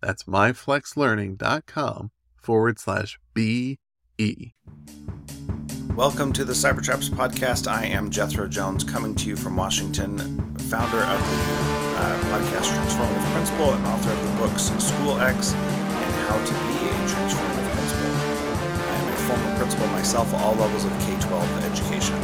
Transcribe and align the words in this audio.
That's 0.00 0.24
myflexlearning.com 0.24 2.10
forward 2.36 2.78
slash 2.78 3.18
BE. 3.34 4.54
Welcome 5.94 6.32
to 6.34 6.44
the 6.44 6.52
Cybertraps 6.52 7.08
podcast. 7.08 7.66
I 7.66 7.86
am 7.86 8.10
Jethro 8.10 8.46
Jones 8.46 8.84
coming 8.84 9.14
to 9.14 9.28
you 9.28 9.36
from 9.36 9.56
Washington, 9.56 10.18
founder 10.68 10.98
of 10.98 11.20
the 11.20 11.76
uh, 11.96 12.20
podcast 12.28 12.68
Transformative 12.76 13.32
Principal 13.32 13.72
and 13.72 13.86
author 13.86 14.12
of 14.12 14.22
the 14.22 14.36
books 14.36 14.64
School 14.84 15.18
X 15.20 15.54
and 15.54 16.14
How 16.28 16.36
to 16.36 16.52
Be 16.52 16.76
a 16.84 16.92
Transformative 17.08 17.72
Principal. 17.72 18.12
I 18.12 18.96
am 19.00 19.08
a 19.08 19.16
former 19.16 19.56
principal 19.56 19.86
myself 19.88 20.34
at 20.34 20.40
all 20.42 20.54
levels 20.56 20.84
of 20.84 20.92
K 21.00 21.16
12 21.18 21.64
education. 21.64 22.16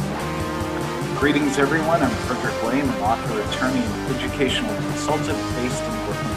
Greetings, 1.17 1.57
everyone. 1.57 2.03
I'm 2.03 2.11
Frederick 2.27 2.61
Lane, 2.63 2.87
an 2.87 3.01
author, 3.01 3.41
attorney, 3.49 3.79
and 3.79 4.15
educational 4.15 4.75
consultant 4.75 5.39
based 5.57 5.83
in 5.83 6.05
Brooklyn. 6.05 6.32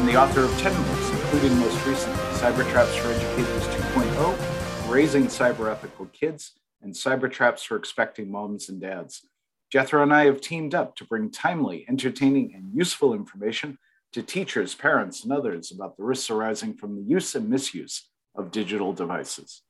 I'm 0.00 0.06
the 0.06 0.16
author 0.16 0.44
of 0.44 0.58
10 0.58 0.74
books, 0.84 1.10
including 1.10 1.58
most 1.58 1.84
recently 1.84 2.16
Cyber 2.38 2.66
Traps 2.70 2.96
for 2.96 3.08
Educators 3.08 3.66
2.0, 3.66 4.90
Raising 4.90 5.26
Cyber 5.26 5.70
Ethical 5.70 6.06
Kids, 6.06 6.52
and 6.80 6.94
Cyber 6.94 7.30
Traps 7.30 7.62
for 7.62 7.76
Expecting 7.76 8.30
Moms 8.30 8.70
and 8.70 8.80
Dads. 8.80 9.26
Jethro 9.70 10.02
and 10.02 10.10
I 10.10 10.24
have 10.24 10.40
teamed 10.40 10.74
up 10.74 10.96
to 10.96 11.04
bring 11.04 11.30
timely, 11.30 11.84
entertaining, 11.86 12.54
and 12.54 12.72
useful 12.74 13.12
information 13.12 13.76
to 14.12 14.22
teachers, 14.22 14.74
parents, 14.74 15.22
and 15.22 15.34
others 15.34 15.70
about 15.70 15.98
the 15.98 16.02
risks 16.02 16.30
arising 16.30 16.72
from 16.72 16.96
the 16.96 17.02
use 17.02 17.34
and 17.34 17.50
misuse 17.50 18.08
of 18.34 18.50
digital 18.50 18.94
devices. 18.94 19.60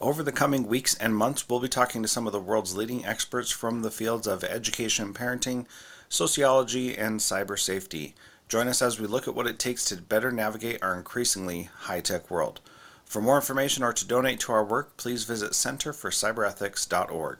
Over 0.00 0.22
the 0.22 0.32
coming 0.32 0.66
weeks 0.66 0.94
and 0.94 1.14
months, 1.14 1.46
we'll 1.46 1.60
be 1.60 1.68
talking 1.68 2.00
to 2.00 2.08
some 2.08 2.26
of 2.26 2.32
the 2.32 2.40
world's 2.40 2.74
leading 2.74 3.04
experts 3.04 3.50
from 3.50 3.82
the 3.82 3.90
fields 3.90 4.26
of 4.26 4.42
education 4.42 5.12
parenting, 5.12 5.66
sociology, 6.08 6.96
and 6.96 7.20
cyber 7.20 7.58
safety. 7.58 8.14
Join 8.50 8.66
us 8.66 8.82
as 8.82 8.98
we 8.98 9.06
look 9.06 9.28
at 9.28 9.34
what 9.36 9.46
it 9.46 9.60
takes 9.60 9.84
to 9.84 9.96
better 10.02 10.32
navigate 10.32 10.82
our 10.82 10.96
increasingly 10.96 11.70
high 11.82 12.00
tech 12.00 12.32
world. 12.32 12.60
For 13.04 13.22
more 13.22 13.36
information 13.36 13.84
or 13.84 13.92
to 13.92 14.04
donate 14.04 14.40
to 14.40 14.50
our 14.50 14.64
work, 14.64 14.96
please 14.96 15.22
visit 15.22 15.52
centerforcyberethics.org. 15.52 17.38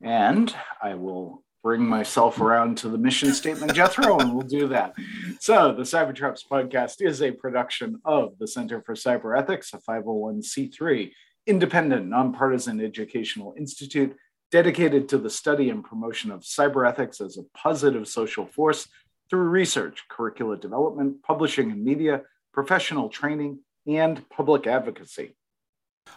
And 0.00 0.54
I 0.80 0.94
will 0.94 1.42
bring 1.64 1.82
myself 1.82 2.40
around 2.40 2.78
to 2.78 2.88
the 2.88 2.98
mission 2.98 3.34
statement, 3.34 3.74
Jethro, 3.74 4.20
and 4.20 4.32
we'll 4.32 4.46
do 4.46 4.68
that. 4.68 4.94
So, 5.40 5.74
the 5.74 5.82
Cybertraps 5.82 6.42
podcast 6.48 6.98
is 7.00 7.20
a 7.20 7.32
production 7.32 8.00
of 8.04 8.38
the 8.38 8.46
Center 8.46 8.80
for 8.80 8.94
Cyber 8.94 9.36
Ethics, 9.36 9.74
a 9.74 9.78
501c3 9.78 11.10
independent, 11.48 12.06
nonpartisan 12.06 12.80
educational 12.80 13.54
institute 13.58 14.14
dedicated 14.50 15.08
to 15.08 15.18
the 15.18 15.30
study 15.30 15.70
and 15.70 15.84
promotion 15.84 16.30
of 16.30 16.40
cyber 16.40 16.88
ethics 16.88 17.20
as 17.20 17.36
a 17.36 17.42
positive 17.56 18.08
social 18.08 18.46
force 18.46 18.88
through 19.28 19.48
research, 19.48 20.04
curricula 20.08 20.56
development, 20.56 21.22
publishing 21.22 21.70
and 21.70 21.84
media, 21.84 22.22
professional 22.52 23.08
training, 23.08 23.58
and 23.86 24.26
public 24.30 24.66
advocacy. 24.66 25.34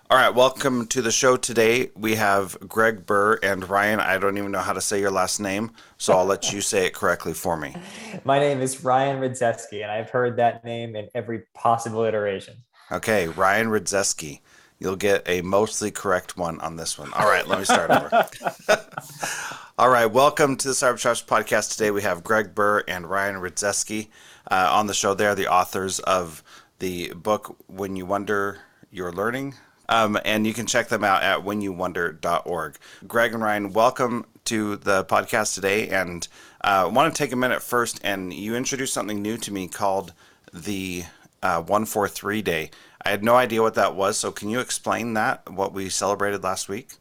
All 0.09 0.17
right, 0.17 0.33
welcome 0.33 0.87
to 0.87 1.01
the 1.01 1.11
show 1.11 1.35
today. 1.35 1.91
We 1.95 2.15
have 2.15 2.57
Gregg 2.67 3.05
Behr 3.05 3.37
and 3.43 3.69
Ryan. 3.69 3.99
I 3.99 4.17
don't 4.17 4.37
even 4.37 4.51
know 4.51 4.59
how 4.59 4.73
to 4.73 4.81
say 4.81 4.99
your 4.99 5.11
last 5.11 5.39
name, 5.39 5.71
so 5.97 6.13
I'll 6.13 6.25
let 6.25 6.51
you 6.53 6.61
say 6.61 6.85
it 6.85 6.93
correctly 6.93 7.33
for 7.33 7.57
me. 7.57 7.75
My 8.23 8.39
name 8.39 8.61
is 8.61 8.83
Ryan 8.83 9.21
Rydzewski, 9.21 9.83
and 9.83 9.91
I've 9.91 10.09
heard 10.09 10.37
that 10.37 10.63
name 10.63 10.95
in 10.95 11.07
every 11.13 11.43
possible 11.53 12.03
iteration. 12.03 12.55
Okay, 12.91 13.27
Ryan 13.29 13.67
Rydzewski. 13.67 14.39
You'll 14.81 14.95
get 14.95 15.21
a 15.29 15.43
mostly 15.43 15.91
correct 15.91 16.37
one 16.37 16.59
on 16.59 16.75
this 16.75 16.97
one. 16.97 17.13
All 17.13 17.27
right, 17.27 17.47
let 17.47 17.59
me 17.59 17.65
start 17.65 17.91
over. 17.91 18.27
All 19.77 19.89
right, 19.89 20.07
welcome 20.07 20.55
to 20.57 20.69
the 20.69 20.73
Cybertraps 20.73 21.23
podcast. 21.23 21.73
Today 21.73 21.91
we 21.91 22.01
have 22.01 22.23
Gregg 22.23 22.55
Behr 22.55 22.81
and 22.87 23.07
Ryan 23.07 23.35
Rydzewski 23.35 24.07
uh, 24.49 24.69
on 24.73 24.87
the 24.87 24.95
show. 24.95 25.13
They're 25.13 25.35
the 25.35 25.47
authors 25.47 25.99
of 25.99 26.43
the 26.79 27.13
book 27.13 27.57
When 27.67 27.95
You 27.95 28.07
Wonder 28.07 28.61
You're 28.89 29.11
Learning. 29.11 29.53
Um, 29.87 30.17
and 30.25 30.47
you 30.47 30.53
can 30.53 30.65
check 30.65 30.87
them 30.87 31.03
out 31.03 31.21
at 31.21 31.41
whenyouwonder.org. 31.41 32.77
Gregg 33.07 33.33
and 33.35 33.43
Ryan, 33.43 33.73
welcome 33.73 34.25
to 34.45 34.77
the 34.77 35.05
podcast 35.05 35.53
today. 35.53 35.89
And 35.89 36.27
I 36.61 36.81
uh, 36.81 36.89
want 36.89 37.13
to 37.13 37.23
take 37.23 37.33
a 37.33 37.35
minute 37.35 37.61
first, 37.61 38.01
and 38.03 38.33
you 38.33 38.55
introduced 38.55 38.95
something 38.95 39.21
new 39.21 39.37
to 39.37 39.53
me 39.53 39.67
called 39.67 40.13
the 40.51 41.03
uh, 41.43 41.61
143 41.61 42.41
Day. 42.41 42.71
I 43.05 43.09
had 43.09 43.23
no 43.23 43.35
idea 43.35 43.61
what 43.61 43.75
that 43.75 43.95
was. 43.95 44.17
So 44.17 44.31
can 44.31 44.49
you 44.49 44.59
explain 44.59 45.13
that, 45.13 45.49
what 45.49 45.73
we 45.73 45.89
celebrated 45.89 46.43
last 46.43 46.69
week? 46.69 46.93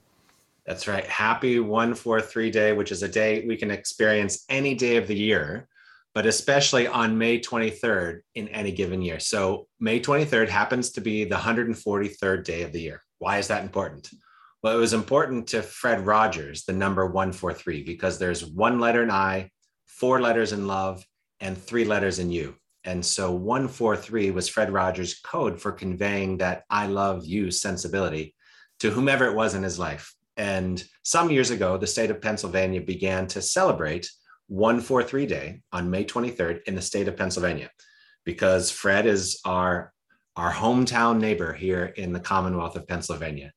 That's 0.67 0.87
right. 0.87 1.05
Happy 1.07 1.59
143 1.59 2.51
Day, 2.51 2.73
which 2.73 2.93
is 2.93 3.03
a 3.03 3.09
day 3.09 3.45
we 3.47 3.57
can 3.57 3.71
experience 3.71 4.45
any 4.49 4.75
day 4.75 4.97
of 4.97 5.09
the 5.09 5.17
year, 5.17 5.69
but 6.15 6.27
especially 6.27 6.87
on 6.87 7.19
May 7.19 7.41
23rd 7.41 8.21
in 8.35 8.49
any 8.49 8.73
given 8.73 9.03
year. 9.03 9.21
So 9.21 9.67
May 9.81 10.01
23rd 10.01 10.49
happens 10.49 10.91
to 10.93 11.01
be 11.01 11.25
the 11.25 11.37
143rd 11.37 12.45
day 12.45 12.63
of 12.63 12.73
the 12.73 12.81
year. 12.81 13.03
Why 13.19 13.39
is 13.39 13.49
that 13.49 13.63
important? 13.63 14.11
Well, 14.63 14.77
it 14.77 14.81
was 14.81 14.93
important 14.93 15.49
to 15.49 15.63
Fred 15.63 16.07
Rogers, 16.07 16.65
the 16.65 16.73
number 16.73 17.07
143, 17.07 17.83
because 17.83 18.19
there's 18.19 18.45
one 18.45 18.79
letter 18.79 19.03
in 19.03 19.11
I, 19.11 19.51
four 19.87 20.21
letters 20.21 20.53
in 20.53 20.67
love, 20.67 21.05
and 21.41 21.57
three 21.57 21.85
letters 21.85 22.19
in 22.19 22.31
you. 22.31 22.55
And 22.85 23.05
so 23.05 23.33
143 23.33 24.31
was 24.31 24.49
Fred 24.49 24.73
Rogers' 24.73 25.21
code 25.21 25.61
for 25.61 25.73
conveying 25.73 26.39
that 26.39 26.65
I 26.71 26.87
love 26.87 27.27
you 27.27 27.51
sensibility 27.51 28.35
to 28.81 28.91
whomever 28.91 29.27
it 29.27 29.37
was 29.37 29.55
in 29.55 29.63
his 29.63 29.79
life. 29.79 30.15
And 30.37 30.83
some 31.03 31.31
years 31.31 31.51
ago, 31.51 31.77
the 31.77 31.87
state 31.87 32.11
of 32.11 32.23
Pennsylvania 32.23 32.81
began 32.81 33.27
to 33.29 33.43
celebrate 33.43 34.11
143 34.47 35.27
Day 35.27 35.61
on 35.73 35.91
May 35.91 36.05
23rd 36.05 36.63
in 36.67 36.75
the 36.75 36.83
state 36.83 37.07
of 37.07 37.17
Pennsylvania 37.17 37.71
because 38.25 38.71
Fred 38.71 39.07
is 39.07 39.41
our, 39.45 39.93
our 40.37 40.53
hometown 40.53 41.21
neighbor 41.21 41.53
here 41.53 41.85
in 41.85 42.13
the 42.13 42.21
Commonwealth 42.21 42.77
of 42.77 42.89
Pennsylvania. 42.89 43.53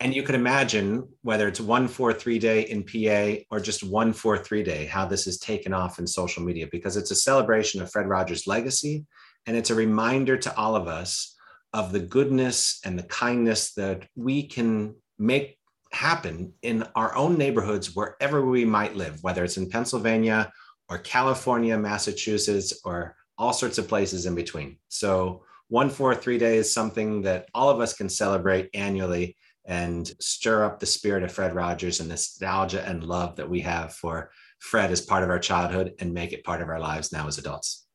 And 0.00 0.14
you 0.14 0.22
can 0.22 0.34
imagine 0.34 1.08
whether 1.22 1.48
it's 1.48 1.60
143 1.60 2.38
Day 2.38 2.62
in 2.62 2.84
PA 2.84 3.42
or 3.50 3.60
just 3.60 3.82
143 3.82 4.62
Day, 4.62 4.84
how 4.86 5.06
this 5.06 5.26
is 5.26 5.38
taken 5.38 5.72
off 5.72 5.98
in 5.98 6.06
social 6.06 6.42
media 6.42 6.68
because 6.70 6.96
it's 6.96 7.10
a 7.10 7.16
celebration 7.16 7.82
of 7.82 7.90
Fred 7.90 8.08
Rogers' 8.08 8.46
legacy. 8.46 9.04
And 9.46 9.56
it's 9.56 9.70
a 9.70 9.74
reminder 9.74 10.36
to 10.36 10.56
all 10.56 10.76
of 10.76 10.86
us 10.86 11.36
of 11.72 11.90
the 11.90 12.00
goodness 12.00 12.80
and 12.84 12.98
the 12.98 13.04
kindness 13.04 13.74
that 13.74 14.06
we 14.14 14.46
can 14.46 14.94
make 15.18 15.58
happen 15.92 16.52
in 16.62 16.84
our 16.94 17.14
own 17.16 17.36
neighborhoods 17.36 17.94
wherever 17.94 18.44
we 18.44 18.64
might 18.64 18.96
live, 18.96 19.22
whether 19.22 19.44
it's 19.44 19.56
in 19.56 19.68
Pennsylvania 19.68 20.52
or 20.88 20.98
California, 20.98 21.76
Massachusetts, 21.76 22.80
or 22.84 23.16
all 23.38 23.52
sorts 23.52 23.78
of 23.78 23.88
places 23.88 24.26
in 24.26 24.34
between. 24.34 24.78
So, 24.88 25.44
one, 25.68 25.88
four, 25.88 26.14
three 26.14 26.36
day 26.36 26.58
is 26.58 26.72
something 26.72 27.22
that 27.22 27.48
all 27.54 27.70
of 27.70 27.80
us 27.80 27.94
can 27.94 28.08
celebrate 28.08 28.68
annually 28.74 29.36
and 29.64 30.12
stir 30.20 30.64
up 30.64 30.80
the 30.80 30.86
spirit 30.86 31.22
of 31.22 31.32
Fred 31.32 31.54
Rogers 31.54 32.00
and 32.00 32.08
nostalgia 32.08 32.86
and 32.86 33.04
love 33.04 33.36
that 33.36 33.48
we 33.48 33.60
have 33.60 33.94
for 33.94 34.30
Fred 34.58 34.90
as 34.90 35.00
part 35.00 35.22
of 35.22 35.30
our 35.30 35.38
childhood 35.38 35.94
and 35.98 36.12
make 36.12 36.32
it 36.32 36.44
part 36.44 36.62
of 36.62 36.68
our 36.68 36.80
lives 36.80 37.12
now 37.12 37.26
as 37.26 37.38
adults. 37.38 37.86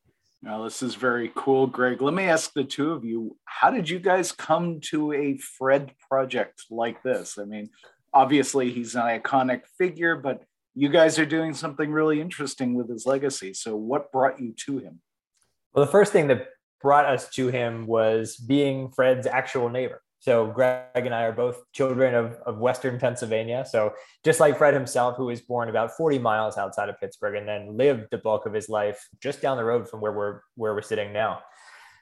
Now, 0.42 0.64
this 0.64 0.84
is 0.84 0.96
very 0.96 1.32
cool, 1.36 1.66
Gregg. 1.66 2.02
Let 2.02 2.14
me 2.14 2.26
ask 2.26 2.54
the 2.54 2.64
two 2.64 2.92
of 2.92 3.04
you 3.04 3.38
how 3.46 3.72
did 3.72 3.90
you 3.90 4.00
guys 4.00 4.32
come 4.32 4.80
to 4.92 5.12
a 5.12 5.38
Fred 5.38 5.92
project 6.10 6.66
like 6.70 7.02
this? 7.02 7.38
I 7.40 7.46
mean, 7.46 7.70
obviously, 8.14 8.72
he's 8.72 8.96
an 8.96 9.02
iconic 9.02 9.62
figure, 9.78 10.16
but 10.16 10.44
you 10.76 10.90
guys 10.90 11.18
are 11.18 11.26
doing 11.26 11.56
something 11.56 11.92
really 11.92 12.22
interesting 12.22 12.76
with 12.76 12.90
his 12.90 13.06
legacy. 13.06 13.54
So, 13.54 13.76
what 13.76 14.12
brought 14.12 14.40
you 14.40 14.54
to 14.66 14.78
him? 14.78 15.02
Well, 15.74 15.86
the 15.86 15.92
first 15.92 16.14
thing 16.14 16.28
that 16.28 16.48
brought 16.82 17.06
us 17.06 17.30
to 17.32 17.48
him 17.48 17.88
was 17.88 18.36
being 18.36 18.92
Fred's 18.92 19.26
actual 19.26 19.70
neighbor. 19.70 20.02
So 20.28 20.46
Gregg 20.46 20.84
and 20.94 21.16
I 21.16 21.24
are 21.24 21.32
both 21.32 21.64
children 21.72 22.14
of, 22.14 22.34
of 22.46 22.58
Western 22.58 23.00
Pennsylvania. 23.00 23.64
So 23.66 23.94
just 24.26 24.42
like 24.42 24.58
Fred 24.58 24.74
himself, 24.74 25.16
who 25.16 25.28
was 25.28 25.40
born 25.40 25.70
about 25.70 25.96
40 25.96 26.20
miles 26.20 26.58
outside 26.58 26.90
of 26.90 27.00
Pittsburgh 27.00 27.36
and 27.36 27.48
then 27.48 27.78
lived 27.78 28.08
the 28.12 28.18
bulk 28.18 28.46
of 28.46 28.52
his 28.52 28.68
life 28.68 29.08
just 29.22 29.42
down 29.42 29.56
the 29.56 29.64
road 29.64 29.88
from 29.88 30.02
where 30.02 30.12
we're 30.12 30.42
where 30.56 30.76
we're 30.76 30.82
sitting 30.82 31.14
now. 31.14 31.40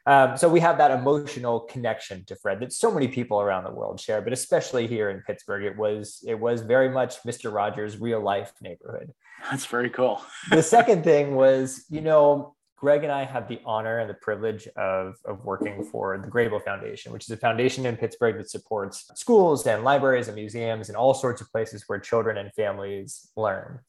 Um, 0.08 0.38
so 0.38 0.50
we 0.50 0.60
have 0.60 0.80
that 0.80 0.90
emotional 0.90 1.60
connection 1.60 2.26
to 2.26 2.36
Fred 2.36 2.62
that 2.62 2.74
so 2.74 2.90
many 2.90 3.08
people 3.08 3.42
around 3.42 3.64
the 3.64 3.72
world 3.72 4.00
share, 4.00 4.24
but 4.24 4.34
especially 4.34 4.88
here 4.88 5.12
in 5.12 5.20
Pittsburgh, 5.20 5.64
it 5.64 5.78
was 5.78 6.24
it 6.26 6.40
was 6.40 6.62
very 6.62 6.90
much 6.90 7.22
Mr. 7.28 7.54
Rogers' 7.54 8.00
real 8.00 8.22
life 8.22 8.54
neighborhood. 8.60 9.14
That's 9.52 9.68
very 9.68 9.92
cool. 9.92 10.20
the 10.50 10.64
second 10.64 11.04
thing 11.04 11.36
was, 11.36 11.86
you 11.92 12.02
know, 12.02 12.55
Gregg 12.86 13.04
and 13.04 13.12
I 13.12 13.26
have 13.26 13.48
the 13.48 13.60
honor 13.66 13.98
and 13.98 14.08
the 14.08 14.14
privilege 14.14 14.68
of, 14.78 15.16
of 15.26 15.44
working 15.44 15.84
for 15.86 16.20
the 16.20 16.28
Grable 16.28 16.64
Foundation, 16.64 17.12
which 17.12 17.24
is 17.24 17.32
a 17.32 17.38
foundation 17.38 17.84
in 17.88 17.98
Pittsburgh 17.98 18.38
that 18.38 18.48
supports 18.48 19.10
schools 19.16 19.66
and 19.66 19.84
libraries 19.84 20.28
and 20.28 20.36
museums 20.36 20.90
and 20.90 20.96
all 20.96 21.16
sorts 21.16 21.42
of 21.42 21.52
places 21.52 21.86
where 21.88 21.98
children 21.98 22.38
and 22.38 22.54
families 22.54 23.28
learn. 23.36 23.80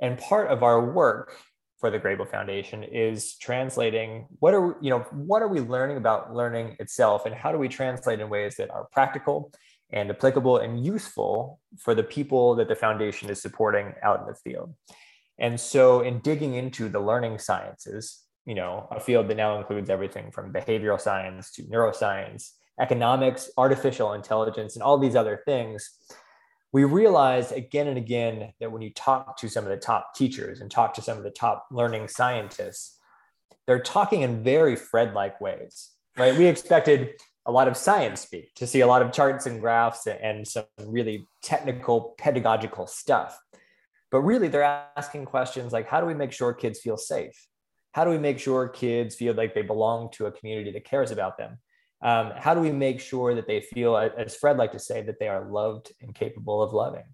And 0.00 0.16
part 0.16 0.50
of 0.50 0.62
our 0.62 0.82
work 0.82 1.36
for 1.78 1.90
the 1.90 1.98
Grable 1.98 2.26
Foundation 2.26 2.84
is 2.84 3.36
translating 3.36 4.24
what 4.38 4.54
are 4.54 4.78
you 4.80 4.88
know 4.88 5.00
what 5.12 5.42
are 5.42 5.48
we 5.48 5.60
learning 5.60 5.98
about 5.98 6.32
learning 6.32 6.74
itself 6.80 7.26
and 7.26 7.34
how 7.34 7.52
do 7.52 7.58
we 7.58 7.68
translate 7.68 8.18
in 8.18 8.30
ways 8.30 8.56
that 8.56 8.70
are 8.70 8.88
practical 8.92 9.52
and 9.92 10.08
applicable 10.08 10.56
and 10.56 10.86
useful 10.86 11.60
for 11.78 11.94
the 11.94 12.02
people 12.02 12.54
that 12.54 12.68
the 12.68 12.74
foundation 12.74 13.28
is 13.28 13.42
supporting 13.42 13.92
out 14.02 14.20
in 14.20 14.26
the 14.26 14.34
field. 14.34 14.74
And 15.38 15.60
so 15.60 16.00
in 16.00 16.20
digging 16.20 16.54
into 16.54 16.88
the 16.88 16.98
learning 16.98 17.40
sciences, 17.40 18.24
you 18.48 18.54
know, 18.54 18.88
a 18.90 18.98
field 18.98 19.28
that 19.28 19.36
now 19.36 19.58
includes 19.58 19.90
everything 19.90 20.30
from 20.30 20.50
behavioral 20.50 20.98
science 20.98 21.52
to 21.52 21.64
neuroscience, 21.64 22.52
economics, 22.80 23.50
artificial 23.58 24.14
intelligence, 24.14 24.74
and 24.74 24.82
all 24.82 24.96
these 24.96 25.14
other 25.14 25.42
things, 25.44 25.90
we 26.72 26.84
realized 26.84 27.52
again 27.52 27.88
and 27.88 27.98
again 27.98 28.54
that 28.58 28.72
when 28.72 28.80
you 28.80 28.90
talk 28.94 29.36
to 29.36 29.50
some 29.50 29.64
of 29.64 29.70
the 29.70 29.76
top 29.76 30.14
teachers 30.14 30.62
and 30.62 30.70
talk 30.70 30.94
to 30.94 31.02
some 31.02 31.18
of 31.18 31.24
the 31.24 31.30
top 31.30 31.66
learning 31.70 32.08
scientists, 32.08 32.98
they're 33.66 33.82
talking 33.82 34.22
in 34.22 34.42
very 34.42 34.76
Fred 34.76 35.12
like 35.12 35.38
ways, 35.42 35.90
right? 36.16 36.34
We 36.34 36.46
expected 36.46 37.20
a 37.44 37.52
lot 37.52 37.68
of 37.68 37.76
science 37.76 38.22
speak 38.22 38.54
to 38.54 38.66
see 38.66 38.80
a 38.80 38.86
lot 38.86 39.02
of 39.02 39.12
charts 39.12 39.44
and 39.44 39.60
graphs 39.60 40.06
and 40.06 40.48
some 40.48 40.64
really 40.86 41.28
technical 41.42 42.14
pedagogical 42.16 42.86
stuff. 42.86 43.38
But 44.10 44.22
really, 44.22 44.48
they're 44.48 44.82
asking 44.96 45.26
questions 45.26 45.74
like 45.74 45.86
how 45.86 46.00
do 46.00 46.06
we 46.06 46.14
make 46.14 46.32
sure 46.32 46.54
kids 46.54 46.80
feel 46.80 46.96
safe? 46.96 47.46
How 47.92 48.04
do 48.04 48.10
we 48.10 48.18
make 48.18 48.38
sure 48.38 48.68
kids 48.68 49.14
feel 49.14 49.34
like 49.34 49.54
they 49.54 49.62
belong 49.62 50.10
to 50.12 50.26
a 50.26 50.32
community 50.32 50.70
that 50.72 50.84
cares 50.84 51.10
about 51.10 51.38
them? 51.38 51.58
Um, 52.00 52.32
how 52.36 52.54
do 52.54 52.60
we 52.60 52.70
make 52.70 53.00
sure 53.00 53.34
that 53.34 53.46
they 53.46 53.60
feel, 53.60 53.96
as 53.96 54.36
Fred 54.36 54.56
liked 54.56 54.74
to 54.74 54.78
say, 54.78 55.02
that 55.02 55.18
they 55.18 55.28
are 55.28 55.50
loved 55.50 55.92
and 56.00 56.14
capable 56.14 56.62
of 56.62 56.72
loving? 56.72 57.04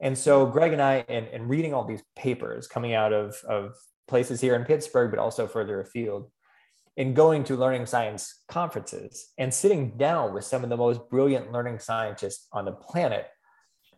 And 0.00 0.16
so 0.16 0.46
Gregg 0.46 0.72
and 0.72 0.82
I, 0.82 1.04
and, 1.08 1.26
and 1.28 1.48
reading 1.48 1.74
all 1.74 1.84
these 1.84 2.02
papers 2.16 2.66
coming 2.66 2.94
out 2.94 3.12
of, 3.12 3.36
of 3.48 3.74
places 4.08 4.40
here 4.40 4.56
in 4.56 4.64
Pittsburgh, 4.64 5.10
but 5.10 5.20
also 5.20 5.46
further 5.46 5.80
afield, 5.80 6.30
and 6.96 7.16
going 7.16 7.44
to 7.44 7.56
learning 7.56 7.86
science 7.86 8.42
conferences 8.48 9.32
and 9.38 9.52
sitting 9.52 9.96
down 9.96 10.34
with 10.34 10.44
some 10.44 10.64
of 10.64 10.70
the 10.70 10.76
most 10.76 11.08
brilliant 11.08 11.52
learning 11.52 11.78
scientists 11.78 12.46
on 12.52 12.64
the 12.64 12.72
planet 12.72 13.26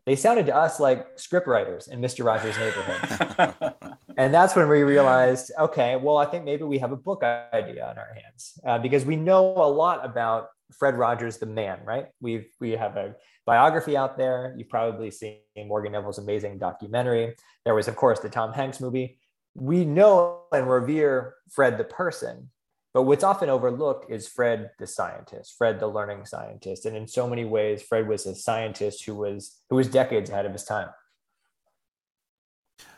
they 0.07 0.17
sounded 0.17 0.47
to 0.47 0.57
us 0.57 0.81
like 0.81 1.17
scriptwriters 1.17 1.89
in 1.89 2.01
Mr. 2.01 2.25
Rogers' 2.25 2.59
Neighborhood. 2.59 3.75
and 4.17 4.35
that's 4.35 4.57
when 4.57 4.69
we 4.69 4.83
realized, 4.83 5.53
okay, 5.59 5.97
well, 5.97 6.17
I 6.17 6.27
think 6.27 6.45
maybe 6.45 6.65
we 6.65 6.79
have 6.79 6.93
a 6.93 6.97
book 6.97 7.23
idea 7.23 7.87
on 7.87 7.99
our 7.99 8.15
hands 8.15 8.59
uh, 8.67 8.79
because 8.79 9.05
we 9.05 9.17
know 9.17 9.55
a 9.57 9.69
lot 9.69 10.05
about 10.05 10.49
Fred 10.77 10.97
Rogers, 10.97 11.39
the 11.39 11.47
man, 11.47 11.79
right? 11.85 12.07
We've 12.21 12.47
we 12.61 12.71
have 12.73 12.97
a 12.97 13.15
biography 13.47 13.97
out 13.97 14.17
there. 14.17 14.55
You've 14.57 14.69
probably 14.69 15.11
seen 15.11 15.39
Morgan 15.57 15.93
Neville's 15.93 16.19
amazing 16.19 16.59
documentary. 16.59 17.35
There 17.65 17.75
was, 17.75 17.89
of 17.89 17.97
course, 17.97 18.21
the 18.21 18.29
Tom 18.29 18.53
Hanks 18.53 18.81
movie. 18.81 19.19
We 19.55 19.85
know 19.85 20.43
and 20.53 20.69
revere 20.69 21.35
Fred 21.51 21.79
the 21.79 21.85
person, 21.85 22.51
but 22.95 23.03
what's 23.03 23.25
often 23.25 23.49
overlooked 23.49 24.11
is 24.11 24.29
Fred 24.29 24.71
the 24.79 24.87
scientist, 24.87 25.55
Fred 25.57 25.81
the 25.81 25.87
learning 25.87 26.27
scientist. 26.27 26.85
And 26.85 26.97
in 26.97 27.09
so 27.09 27.29
many 27.29 27.45
ways, 27.45 27.83
Fred 27.83 28.07
was 28.07 28.27
a 28.27 28.35
scientist 28.35 29.05
who 29.05 29.15
was 29.15 29.61
who 29.71 29.77
was 29.77 29.89
decades 29.89 30.29
ahead 30.29 30.47
of 30.47 30.53
his 30.53 30.65
time. 30.65 30.89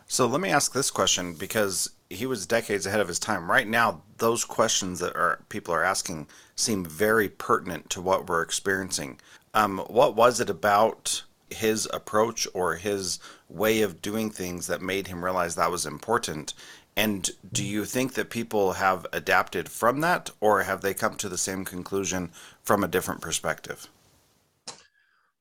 So 0.07 0.27
let 0.27 0.41
me 0.41 0.51
ask 0.51 0.73
this 0.73 0.91
question 0.91 1.35
because 1.35 1.91
he 2.11 2.27
was 2.27 2.47
decades 2.47 2.87
ahead 2.87 3.01
of 3.01 3.09
his 3.09 3.19
time. 3.19 3.51
Right 3.51 3.67
now, 3.67 4.03
those 4.19 4.45
questions 4.45 5.01
that 5.01 5.17
are 5.17 5.41
people 5.49 5.73
are 5.73 5.85
asking 5.85 6.27
seem 6.57 6.85
very 6.85 7.29
pertinent 7.29 7.89
to 7.91 8.03
what 8.03 8.29
we're 8.29 8.43
experiencing. 8.43 9.19
Um, 9.55 9.79
what 9.89 10.15
was 10.15 10.41
it 10.41 10.51
about 10.51 11.23
his 11.51 11.89
approach 11.93 12.47
or 12.53 12.75
his 12.75 13.19
way 13.49 13.83
of 13.83 14.03
doing 14.03 14.31
things 14.31 14.67
that 14.67 14.83
made 14.83 15.07
him 15.07 15.25
realize 15.25 15.55
that 15.55 15.71
was 15.71 15.87
important? 15.87 16.55
And 16.97 17.29
do 17.53 17.65
you 17.65 17.85
think 17.85 18.15
that 18.15 18.31
people 18.31 18.75
have 18.75 19.07
adapted 19.13 19.69
from 19.69 20.01
that, 20.01 20.31
or 20.41 20.63
have 20.63 20.81
they 20.81 20.95
come 20.95 21.17
to 21.17 21.29
the 21.29 21.39
same 21.39 21.65
conclusion 21.65 22.31
from 22.63 22.85
a 22.85 22.89
different 22.89 23.21
perspective? 23.21 23.89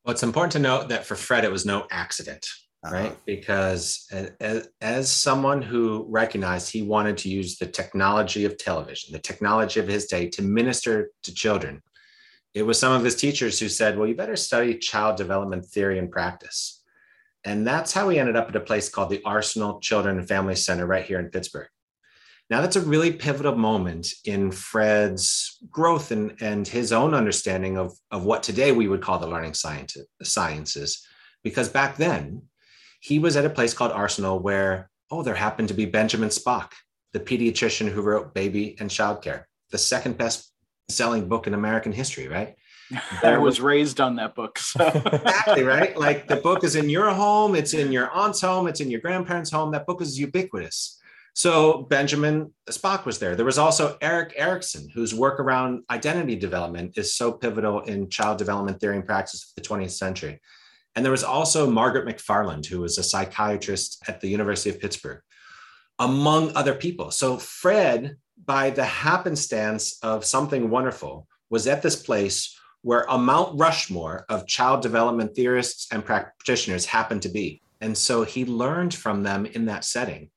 Well, 0.04 0.14
it's 0.14 0.24
important 0.24 0.52
to 0.54 0.60
note 0.60 0.90
that 0.90 1.06
for 1.06 1.16
Fred, 1.16 1.46
it 1.46 1.52
was 1.52 1.66
no 1.66 1.86
accident, 1.92 2.46
uh-huh. 2.84 2.96
right? 2.96 3.18
Because 3.26 4.08
as, 4.42 4.68
as 4.82 5.12
someone 5.12 5.62
who 5.62 6.06
recognized 6.10 6.72
he 6.72 6.82
wanted 6.82 7.18
to 7.20 7.30
use 7.30 7.58
the 7.58 7.68
technology 7.68 8.46
of 8.46 8.58
television, 8.58 9.14
the 9.14 9.20
technology 9.20 9.80
of 9.80 9.88
his 9.88 10.08
day 10.08 10.28
to 10.30 10.42
minister 10.42 11.12
to 11.22 11.34
children, 11.34 11.82
it 12.54 12.64
was 12.64 12.80
some 12.80 12.94
of 12.94 13.04
his 13.04 13.16
teachers 13.16 13.60
who 13.60 13.70
said, 13.70 13.98
Well, 13.98 14.08
you 14.08 14.16
better 14.16 14.36
study 14.36 14.78
child 14.78 15.18
development 15.18 15.66
theory 15.66 16.00
and 16.00 16.12
practice. 16.12 16.83
And 17.46 17.68
that's 17.68 17.94
how 17.94 18.08
we 18.08 18.20
ended 18.20 18.36
up 18.36 18.50
at 18.50 18.56
a 18.56 18.62
place 18.62 18.90
called 18.90 19.10
the 19.10 19.22
Arsenal 19.26 19.80
Children 19.80 20.18
and 20.18 20.28
Family 20.28 20.56
Center 20.56 20.86
right 20.86 21.06
here 21.06 21.20
in 21.20 21.30
Pittsburgh. 21.30 21.68
Now, 22.50 22.62
that's 22.62 22.76
a 22.76 22.82
really 22.82 23.12
pivotal 23.12 23.56
moment 23.56 24.14
in 24.26 24.52
Fred's 24.52 25.58
growth 25.70 26.12
and, 26.12 26.36
and 26.42 26.68
his 26.68 26.92
own 26.92 27.14
understanding 27.14 27.78
of, 27.78 27.94
of 28.12 28.26
what 28.26 28.44
today 28.44 28.72
we 28.72 28.88
would 28.88 29.02
call 29.02 29.18
the 29.18 29.28
learning 29.28 29.54
science, 29.54 29.98
sciences. 30.22 31.06
Because 31.44 31.70
back 31.70 31.98
then, 31.98 32.44
he 33.00 33.20
was 33.20 33.36
at 33.36 33.46
a 33.46 33.50
place 33.50 33.74
called 33.74 33.92
Arsenal 33.92 34.40
where, 34.40 34.90
oh, 35.10 35.24
there 35.24 35.36
happened 35.36 35.70
to 35.70 35.74
be 35.74 35.86
Benjamin 35.86 36.30
Spock, 36.30 36.72
the 37.12 37.20
pediatrician 37.20 37.90
who 37.90 38.02
wrote 38.02 38.34
Baby 38.34 38.78
and 38.80 38.90
Child 38.90 39.22
Care, 39.22 39.48
the 39.72 39.78
second 39.78 40.18
best 40.18 40.52
selling 40.90 41.28
book 41.28 41.48
in 41.48 41.54
American 41.54 41.92
history, 41.92 42.28
right? 42.28 42.56
I 43.24 43.38
was 43.38 43.62
raised 43.62 44.02
on 44.02 44.16
that 44.18 44.36
book. 44.36 44.60
So. 44.60 44.86
exactly, 44.86 45.64
right? 45.76 45.98
Like 45.98 46.28
the 46.28 46.38
book 46.38 46.64
is 46.64 46.76
in 46.76 46.90
your 46.90 47.10
home, 47.12 47.56
it's 47.56 47.74
in 47.74 47.92
your 47.92 48.12
aunt's 48.12 48.42
home, 48.42 48.68
it's 48.68 48.80
in 48.80 48.92
your 48.92 49.02
grandparents' 49.02 49.52
home. 49.52 49.72
That 49.72 49.86
book 49.86 50.02
is 50.02 50.20
ubiquitous. 50.20 51.00
So 51.36 51.84
Benjamin 51.84 52.54
Spock 52.70 53.06
was 53.06 53.18
there. 53.18 53.36
There 53.36 53.46
was 53.46 53.58
also 53.58 53.98
Erik 54.02 54.34
Erikson, 54.36 54.88
whose 54.94 55.16
work 55.16 55.40
around 55.40 55.84
identity 55.90 56.36
development 56.36 56.98
is 56.98 57.16
so 57.16 57.32
pivotal 57.32 57.82
in 57.82 58.10
child 58.10 58.38
development 58.38 58.80
theory 58.80 58.98
and 58.98 59.06
practice 59.06 59.44
of 59.44 59.56
the 59.56 59.68
20th 59.68 59.92
century. 59.92 60.40
And 60.96 61.04
there 61.04 61.12
was 61.12 61.24
also 61.24 61.68
Margaret 61.70 62.08
McFarland, 62.08 62.68
who 62.68 62.82
was 62.82 63.00
a 63.00 63.04
psychiatrist 63.04 64.04
at 64.08 64.22
the 64.22 64.30
University 64.30 64.70
of 64.70 64.80
Pittsburgh, 64.80 65.22
among 65.98 66.56
other 66.56 66.76
people. 66.76 67.10
So 67.10 67.38
Fred, 67.38 68.18
by 68.46 68.70
the 68.70 68.86
happenstance 68.86 69.98
of 70.04 70.26
something 70.26 70.70
wonderful, 70.70 71.28
was 71.50 71.66
at 71.66 71.82
this 71.82 71.96
place 71.96 72.56
where 72.84 73.06
a 73.10 73.18
Mount 73.18 73.58
Rushmore 73.58 74.26
of 74.30 74.46
child 74.46 74.82
development 74.82 75.36
theorists 75.36 75.88
and 75.92 76.06
practitioners 76.06 76.86
happened 76.86 77.24
to 77.24 77.30
be. 77.30 77.62
And 77.82 77.98
so 77.98 78.24
he 78.24 78.46
learned 78.46 78.94
from 78.94 79.24
them 79.24 79.46
in 79.46 79.66
that 79.66 79.86
setting 79.86 80.30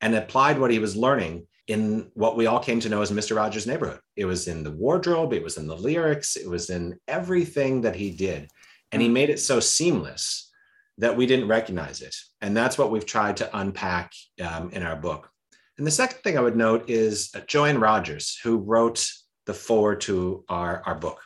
and 0.00 0.14
applied 0.14 0.58
what 0.58 0.70
he 0.70 0.78
was 0.78 0.96
learning 0.96 1.46
in 1.68 2.10
what 2.14 2.36
we 2.36 2.46
all 2.46 2.58
came 2.58 2.80
to 2.80 2.88
know 2.88 3.02
as 3.02 3.12
Mr. 3.12 3.36
Rogers' 3.36 3.68
neighborhood. 3.68 4.00
It 4.16 4.24
was 4.24 4.48
in 4.48 4.64
the 4.64 4.72
wardrobe, 4.72 5.32
it 5.32 5.44
was 5.44 5.56
in 5.56 5.68
the 5.68 5.76
lyrics, 5.76 6.36
it 6.36 6.48
was 6.48 6.70
in 6.70 6.98
everything 7.06 7.82
that 7.82 7.96
he 7.96 8.10
did. 8.10 8.50
And 8.90 9.00
he 9.00 9.08
made 9.08 9.30
it 9.30 9.38
so 9.38 9.60
seamless 9.60 10.50
that 10.98 11.16
we 11.16 11.26
didn't 11.26 11.48
recognize 11.48 12.02
it. 12.02 12.14
And 12.40 12.56
that's 12.56 12.76
what 12.76 12.90
we've 12.90 13.06
tried 13.06 13.36
to 13.38 13.56
unpack 13.56 14.12
um, 14.40 14.70
in 14.70 14.82
our 14.82 14.96
book. 14.96 15.30
And 15.78 15.86
the 15.86 15.90
second 15.90 16.18
thing 16.18 16.36
I 16.36 16.42
would 16.42 16.56
note 16.56 16.90
is 16.90 17.30
uh, 17.34 17.40
Joanne 17.46 17.80
Rogers, 17.80 18.38
who 18.42 18.58
wrote 18.58 19.08
the 19.46 19.54
foreword 19.54 20.02
to 20.02 20.44
our, 20.48 20.82
our 20.84 20.94
book. 20.94 21.20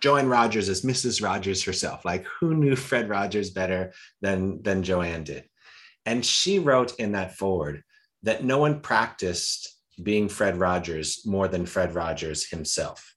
Joanne 0.00 0.28
Rogers 0.28 0.68
is 0.68 0.82
Mrs. 0.82 1.22
Rogers 1.22 1.64
herself. 1.64 2.04
Like, 2.04 2.24
who 2.24 2.54
knew 2.54 2.76
Fred 2.76 3.08
Rogers 3.08 3.50
better 3.50 3.92
than, 4.20 4.62
than 4.62 4.82
Joanne 4.82 5.24
did? 5.24 5.44
And 6.06 6.24
she 6.24 6.58
wrote 6.58 6.98
in 6.98 7.12
that 7.12 7.36
foreword 7.36 7.82
that 8.22 8.44
no 8.44 8.58
one 8.58 8.80
practiced 8.80 9.76
being 10.02 10.28
Fred 10.28 10.56
Rogers 10.56 11.22
more 11.26 11.48
than 11.48 11.66
Fred 11.66 11.94
Rogers 11.94 12.48
himself. 12.48 13.14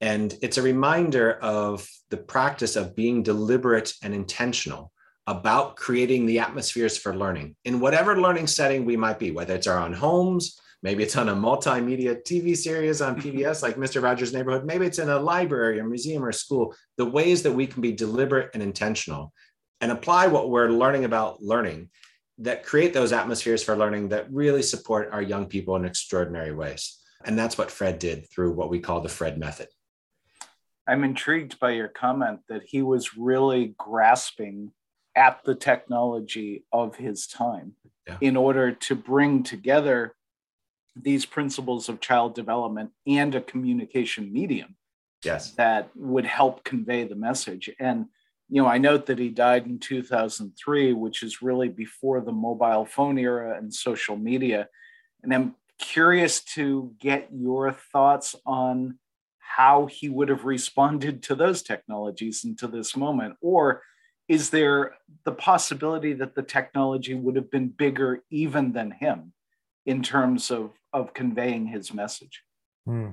And 0.00 0.36
it's 0.42 0.58
a 0.58 0.62
reminder 0.62 1.34
of 1.34 1.88
the 2.10 2.16
practice 2.16 2.74
of 2.74 2.96
being 2.96 3.22
deliberate 3.22 3.92
and 4.02 4.12
intentional 4.12 4.92
about 5.28 5.76
creating 5.76 6.26
the 6.26 6.40
atmospheres 6.40 6.98
for 6.98 7.14
learning 7.14 7.54
in 7.64 7.78
whatever 7.78 8.20
learning 8.20 8.48
setting 8.48 8.84
we 8.84 8.96
might 8.96 9.20
be, 9.20 9.30
whether 9.30 9.54
it's 9.54 9.68
our 9.68 9.78
own 9.78 9.92
homes, 9.92 10.60
maybe 10.82 11.02
it's 11.02 11.16
on 11.16 11.28
a 11.28 11.34
multimedia 11.34 12.22
TV 12.22 12.56
series 12.56 13.00
on 13.00 13.16
mm-hmm. 13.16 13.38
PBS 13.38 13.62
like 13.62 13.76
Mr. 13.76 14.02
Rogers' 14.02 14.32
Neighborhood, 14.32 14.64
maybe 14.64 14.86
it's 14.86 14.98
in 14.98 15.08
a 15.08 15.18
library 15.18 15.78
or 15.78 15.84
museum 15.84 16.24
or 16.24 16.32
school, 16.32 16.74
the 16.96 17.04
ways 17.04 17.42
that 17.42 17.52
we 17.52 17.66
can 17.66 17.80
be 17.80 17.92
deliberate 17.92 18.50
and 18.54 18.62
intentional 18.62 19.32
and 19.80 19.90
apply 19.90 20.26
what 20.26 20.50
we're 20.50 20.68
learning 20.68 21.04
about 21.04 21.42
learning 21.42 21.90
that 22.38 22.64
create 22.64 22.94
those 22.94 23.12
atmospheres 23.12 23.62
for 23.62 23.76
learning 23.76 24.08
that 24.08 24.32
really 24.32 24.62
support 24.62 25.10
our 25.12 25.22
young 25.22 25.46
people 25.46 25.76
in 25.76 25.84
extraordinary 25.84 26.52
ways. 26.52 26.98
And 27.24 27.38
that's 27.38 27.56
what 27.56 27.70
Fred 27.70 27.98
did 27.98 28.28
through 28.30 28.52
what 28.52 28.70
we 28.70 28.80
call 28.80 29.00
the 29.00 29.08
Fred 29.08 29.38
method. 29.38 29.68
I'm 30.88 31.04
intrigued 31.04 31.60
by 31.60 31.72
your 31.72 31.88
comment 31.88 32.40
that 32.48 32.62
he 32.64 32.82
was 32.82 33.16
really 33.16 33.74
grasping 33.78 34.72
at 35.14 35.44
the 35.44 35.54
technology 35.54 36.64
of 36.72 36.96
his 36.96 37.26
time 37.26 37.74
yeah. 38.08 38.16
in 38.20 38.36
order 38.36 38.72
to 38.72 38.96
bring 38.96 39.42
together 39.42 40.14
these 40.94 41.24
principles 41.24 41.88
of 41.88 42.00
child 42.00 42.34
development 42.34 42.90
and 43.06 43.34
a 43.34 43.40
communication 43.40 44.32
medium 44.32 44.76
yes. 45.24 45.52
that 45.52 45.90
would 45.94 46.26
help 46.26 46.64
convey 46.64 47.04
the 47.04 47.16
message. 47.16 47.70
And 47.78 48.06
you 48.48 48.60
know 48.60 48.68
i 48.68 48.76
note 48.76 49.06
that 49.06 49.18
he 49.18 49.30
died 49.30 49.64
in 49.64 49.78
2003 49.78 50.92
which 50.92 51.22
is 51.22 51.40
really 51.40 51.70
before 51.70 52.20
the 52.20 52.32
mobile 52.32 52.84
phone 52.84 53.18
era 53.18 53.56
and 53.56 53.72
social 53.72 54.16
media. 54.16 54.68
And 55.22 55.32
i'm 55.32 55.54
curious 55.78 56.42
to 56.44 56.94
get 56.98 57.28
your 57.32 57.72
thoughts 57.72 58.36
on 58.46 58.98
how 59.38 59.86
he 59.86 60.08
would 60.08 60.28
have 60.28 60.44
responded 60.44 61.22
to 61.24 61.34
those 61.34 61.62
technologies 61.62 62.44
into 62.44 62.66
this 62.66 62.96
moment. 62.96 63.36
Or 63.42 63.82
is 64.28 64.50
there 64.50 64.94
the 65.24 65.32
possibility 65.32 66.14
that 66.14 66.34
the 66.34 66.42
technology 66.42 67.14
would 67.14 67.36
have 67.36 67.50
been 67.50 67.68
bigger 67.68 68.22
even 68.30 68.72
than 68.72 68.92
him 68.92 69.32
in 69.84 70.02
terms 70.02 70.50
of, 70.50 70.70
of 70.92 71.14
conveying 71.14 71.66
his 71.66 71.92
message? 71.92 72.42
Hmm. 72.86 73.10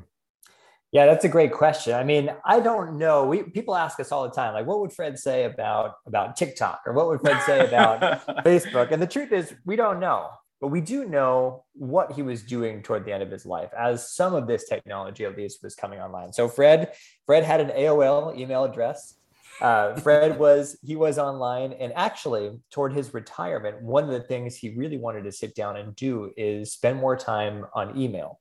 Yeah, 0.92 1.06
that's 1.06 1.24
a 1.24 1.30
great 1.30 1.52
question. 1.52 1.94
I 1.94 2.04
mean, 2.04 2.32
I 2.44 2.60
don't 2.60 2.98
know. 2.98 3.26
We 3.26 3.44
people 3.44 3.76
ask 3.76 4.00
us 4.00 4.12
all 4.12 4.24
the 4.24 4.34
time, 4.34 4.56
like, 4.56 4.66
what 4.66 4.80
would 4.80 4.92
Fred 4.92 5.20
say 5.20 5.44
about 5.44 5.96
about 6.08 6.36
TikTok, 6.36 6.82
or 6.88 6.94
what 6.94 7.08
would 7.08 7.22
Fred 7.22 7.42
say 7.44 7.68
about 7.68 8.26
Facebook? 8.46 8.92
And 8.92 9.00
the 9.00 9.08
truth 9.08 9.32
is, 9.32 9.54
we 9.66 9.76
don't 9.76 10.00
know, 10.00 10.30
but 10.60 10.70
we 10.70 10.82
do 10.82 11.06
know 11.06 11.64
what 11.74 12.14
he 12.14 12.24
was 12.24 12.42
doing 12.42 12.82
toward 12.82 13.06
the 13.06 13.14
end 13.14 13.22
of 13.22 13.30
his 13.30 13.46
life, 13.46 13.70
as 13.78 14.12
some 14.14 14.34
of 14.34 14.48
this 14.48 14.68
technology 14.68 15.26
at 15.26 15.38
least 15.38 15.64
was 15.64 15.76
coming 15.76 16.00
online. 16.00 16.34
So 16.34 16.48
Fred, 16.48 16.94
Fred 17.28 17.44
had 17.44 17.62
an 17.62 17.70
AOL 17.70 18.36
email 18.38 18.64
address. 18.64 19.14
Uh, 19.62 19.96
Fred 19.96 20.40
was 20.40 20.78
he 20.82 20.96
was 20.96 21.18
online, 21.18 21.74
and 21.74 21.92
actually, 21.96 22.52
toward 22.72 22.94
his 22.94 23.14
retirement, 23.14 23.82
one 23.82 24.06
of 24.06 24.12
the 24.12 24.22
things 24.22 24.56
he 24.56 24.70
really 24.70 24.98
wanted 24.98 25.24
to 25.26 25.32
sit 25.32 25.56
down 25.56 25.78
and 25.78 25.96
do 25.96 26.32
is 26.38 26.74
spend 26.74 26.98
more 27.00 27.18
time 27.18 27.66
on 27.74 27.98
email, 27.98 28.40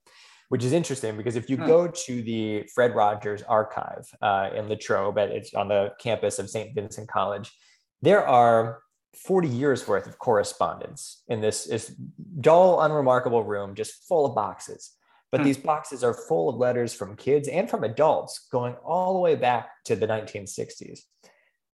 which 0.48 0.64
is 0.64 0.72
interesting 0.72 1.16
because 1.16 1.36
if 1.36 1.50
you 1.50 1.56
hmm. 1.56 1.66
go 1.66 1.88
to 1.88 2.22
the 2.22 2.68
Fred 2.74 2.94
Rogers 2.94 3.42
archive 3.42 4.08
uh, 4.22 4.50
in 4.54 4.68
Latrobe, 4.68 5.18
it's 5.18 5.54
on 5.54 5.68
the 5.68 5.92
campus 5.98 6.38
of 6.38 6.48
St. 6.48 6.74
Vincent 6.74 7.08
College, 7.08 7.52
there 8.00 8.26
are 8.26 8.80
40 9.14 9.48
years 9.48 9.88
worth 9.88 10.06
of 10.06 10.18
correspondence 10.18 11.22
in 11.28 11.40
this, 11.40 11.64
this 11.64 11.92
dull, 12.40 12.80
unremarkable 12.82 13.42
room, 13.42 13.74
just 13.74 14.06
full 14.06 14.26
of 14.26 14.34
boxes. 14.34 14.92
But 15.30 15.40
hmm. 15.40 15.46
these 15.46 15.58
boxes 15.58 16.02
are 16.02 16.14
full 16.14 16.48
of 16.48 16.56
letters 16.56 16.94
from 16.94 17.16
kids 17.16 17.48
and 17.48 17.68
from 17.68 17.84
adults 17.84 18.46
going 18.50 18.74
all 18.84 19.14
the 19.14 19.20
way 19.20 19.34
back 19.34 19.68
to 19.84 19.96
the 19.96 20.06
1960s. 20.06 21.00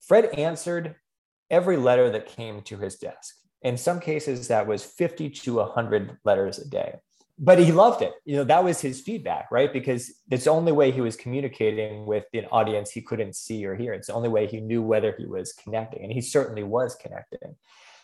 Fred 0.00 0.26
answered 0.34 0.96
every 1.50 1.76
letter 1.76 2.10
that 2.10 2.26
came 2.26 2.62
to 2.62 2.76
his 2.78 2.96
desk. 2.96 3.36
In 3.62 3.76
some 3.76 4.00
cases, 4.00 4.48
that 4.48 4.66
was 4.66 4.84
50 4.84 5.30
to 5.30 5.54
100 5.54 6.18
letters 6.24 6.58
a 6.58 6.68
day. 6.68 6.96
But 7.38 7.58
he 7.58 7.72
loved 7.72 8.02
it. 8.02 8.12
You 8.24 8.36
know, 8.36 8.44
that 8.44 8.62
was 8.62 8.80
his 8.80 9.00
feedback, 9.00 9.50
right? 9.50 9.72
Because 9.72 10.12
it's 10.30 10.44
the 10.44 10.50
only 10.50 10.70
way 10.70 10.92
he 10.92 11.00
was 11.00 11.16
communicating 11.16 12.06
with 12.06 12.24
an 12.32 12.44
audience 12.52 12.90
he 12.90 13.02
couldn't 13.02 13.34
see 13.34 13.64
or 13.66 13.74
hear. 13.74 13.92
It's 13.92 14.06
the 14.06 14.14
only 14.14 14.28
way 14.28 14.46
he 14.46 14.60
knew 14.60 14.82
whether 14.82 15.14
he 15.18 15.26
was 15.26 15.52
connecting. 15.52 16.04
And 16.04 16.12
he 16.12 16.20
certainly 16.20 16.62
was 16.62 16.94
connecting. 16.94 17.56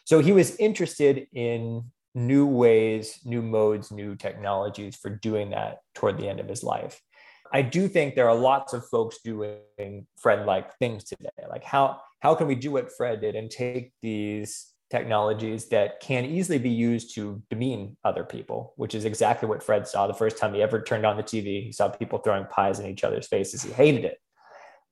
So 0.04 0.18
he 0.18 0.32
was 0.32 0.56
interested 0.56 1.28
in 1.32 1.84
new 2.14 2.46
ways, 2.46 3.20
new 3.24 3.42
modes, 3.42 3.90
new 3.90 4.16
technologies 4.16 4.96
for 4.96 5.10
doing 5.10 5.50
that 5.50 5.78
toward 5.94 6.18
the 6.18 6.28
end 6.28 6.40
of 6.40 6.48
his 6.48 6.62
life. 6.62 7.00
I 7.52 7.62
do 7.62 7.88
think 7.88 8.14
there 8.14 8.28
are 8.28 8.34
lots 8.34 8.72
of 8.72 8.86
folks 8.86 9.18
doing 9.24 10.06
Fred 10.20 10.46
like 10.46 10.76
things 10.78 11.04
today. 11.04 11.28
Like 11.48 11.64
how 11.64 12.00
how 12.20 12.34
can 12.34 12.46
we 12.46 12.54
do 12.54 12.70
what 12.70 12.92
Fred 12.96 13.20
did 13.20 13.34
and 13.34 13.50
take 13.50 13.92
these 14.02 14.72
technologies 14.90 15.68
that 15.68 16.00
can 16.00 16.24
easily 16.24 16.58
be 16.58 16.70
used 16.70 17.14
to 17.14 17.42
demean 17.48 17.96
other 18.04 18.24
people, 18.24 18.74
which 18.76 18.94
is 18.94 19.04
exactly 19.04 19.48
what 19.48 19.62
Fred 19.62 19.86
saw 19.86 20.06
the 20.06 20.14
first 20.14 20.36
time 20.36 20.52
he 20.52 20.62
ever 20.62 20.82
turned 20.82 21.06
on 21.06 21.16
the 21.16 21.22
TV. 21.22 21.64
He 21.64 21.72
saw 21.72 21.88
people 21.88 22.18
throwing 22.18 22.44
pies 22.46 22.80
in 22.80 22.86
each 22.86 23.04
other's 23.04 23.28
faces. 23.28 23.62
He 23.62 23.72
hated 23.72 24.04
it. 24.04 24.18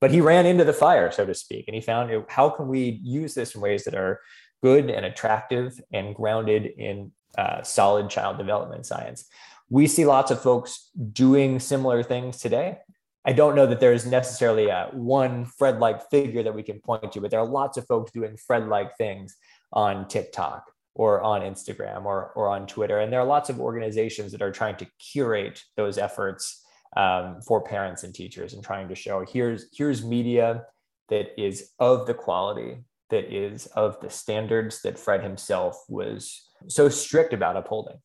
But 0.01 0.13
he 0.13 0.21
ran 0.21 0.47
into 0.47 0.65
the 0.65 0.73
fire, 0.73 1.11
so 1.11 1.27
to 1.27 1.35
speak, 1.35 1.65
and 1.67 1.75
he 1.75 1.81
found 1.81 2.13
how 2.29 2.51
can 2.51 2.69
we 2.69 3.01
use 3.03 3.35
this 3.35 3.57
in 3.57 3.61
ways 3.61 3.83
that 3.83 3.97
are 3.97 4.21
good 4.63 4.91
and 4.91 5.07
attractive 5.07 5.81
and 5.93 6.15
grounded 6.15 6.67
in 6.67 7.13
uh, 7.37 7.63
solid 7.63 8.11
child 8.11 8.39
development 8.39 8.87
science. 8.87 9.27
We 9.71 9.87
see 9.87 10.07
lots 10.07 10.31
of 10.31 10.41
folks 10.41 10.91
doing 11.13 11.61
similar 11.61 12.03
things 12.03 12.39
today. 12.39 12.79
I 13.25 13.33
don't 13.33 13.55
know 13.55 13.67
that 13.67 13.81
there's 13.81 14.07
necessarily 14.07 14.69
a 14.69 14.89
one 14.93 15.45
Fred 15.45 15.79
like 15.79 16.09
figure 16.09 16.43
that 16.43 16.55
we 16.55 16.63
can 16.63 16.81
point 16.81 17.13
to, 17.13 17.21
but 17.21 17.31
there 17.31 17.41
are 17.41 17.47
lots 17.47 17.77
of 17.77 17.87
folks 17.87 18.11
doing 18.11 18.39
Fred 18.39 18.69
like 18.69 18.97
things 18.97 19.37
on 19.73 20.09
TikTok 20.09 20.71
or 20.95 21.21
on 21.23 21.43
Instagram 21.43 22.05
or, 22.07 22.33
or 22.35 22.49
on 22.49 22.67
Twitter. 22.67 22.99
And 23.01 23.13
there 23.13 23.21
are 23.21 23.27
lots 23.27 23.51
of 23.51 23.61
organizations 23.61 24.33
that 24.33 24.43
are 24.43 24.51
trying 24.51 24.77
to 24.77 24.87
curate 24.99 25.63
those 25.77 25.99
efforts 25.99 26.65
um, 26.97 27.41
for 27.47 27.61
parents 27.61 28.03
and 28.03 28.15
teachers 28.15 28.55
and 28.55 28.65
trying 28.65 28.89
to 28.89 28.95
show 28.95 29.25
here's, 29.25 29.67
here's 29.77 30.05
media 30.05 30.65
that 31.11 31.39
is 31.41 31.71
of 31.79 32.07
the 32.07 32.15
quality 32.15 32.79
that 33.11 33.33
is 33.35 33.67
of 33.67 34.01
the 34.01 34.11
standards 34.11 34.83
that 34.83 34.99
Fred 34.99 35.23
himself 35.23 35.85
was 35.89 36.51
so 36.67 36.89
strict 36.89 37.33
about 37.33 37.57
upholding. 37.57 37.99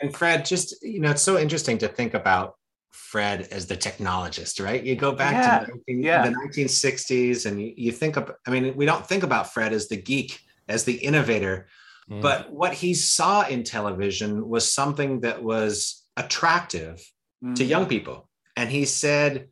And 0.00 0.14
Fred, 0.14 0.44
just 0.44 0.82
you 0.82 1.00
know, 1.00 1.10
it's 1.10 1.22
so 1.22 1.38
interesting 1.38 1.78
to 1.78 1.88
think 1.88 2.14
about 2.14 2.56
Fred 2.92 3.48
as 3.52 3.66
the 3.66 3.76
technologist, 3.76 4.62
right? 4.62 4.82
You 4.82 4.96
go 4.96 5.12
back 5.12 5.32
yeah, 5.32 5.58
to 5.60 5.66
the, 5.66 5.72
19, 5.88 6.02
yeah. 6.02 6.28
the 6.28 6.34
1960s 6.34 7.46
and 7.46 7.60
you, 7.60 7.72
you, 7.76 7.92
think 7.92 8.16
of, 8.16 8.32
I 8.46 8.50
mean, 8.50 8.74
we 8.76 8.84
don't 8.84 9.06
think 9.06 9.22
about 9.22 9.52
Fred 9.52 9.72
as 9.72 9.88
the 9.88 9.96
geek, 9.96 10.40
as 10.68 10.84
the 10.84 10.94
innovator, 10.94 11.68
mm. 12.10 12.20
but 12.20 12.52
what 12.52 12.72
he 12.72 12.94
saw 12.94 13.46
in 13.46 13.62
television 13.62 14.48
was 14.48 14.72
something 14.72 15.20
that 15.20 15.42
was 15.42 16.04
attractive 16.16 17.04
mm. 17.42 17.54
to 17.54 17.64
young 17.64 17.86
people. 17.86 18.28
And 18.56 18.68
he 18.68 18.84
said, 18.84 19.48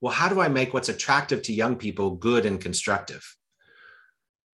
well, 0.00 0.12
how 0.12 0.28
do 0.28 0.40
I 0.40 0.48
make 0.48 0.72
what's 0.72 0.88
attractive 0.88 1.42
to 1.42 1.52
young 1.52 1.76
people 1.76 2.10
good 2.10 2.46
and 2.46 2.60
constructive? 2.60 3.36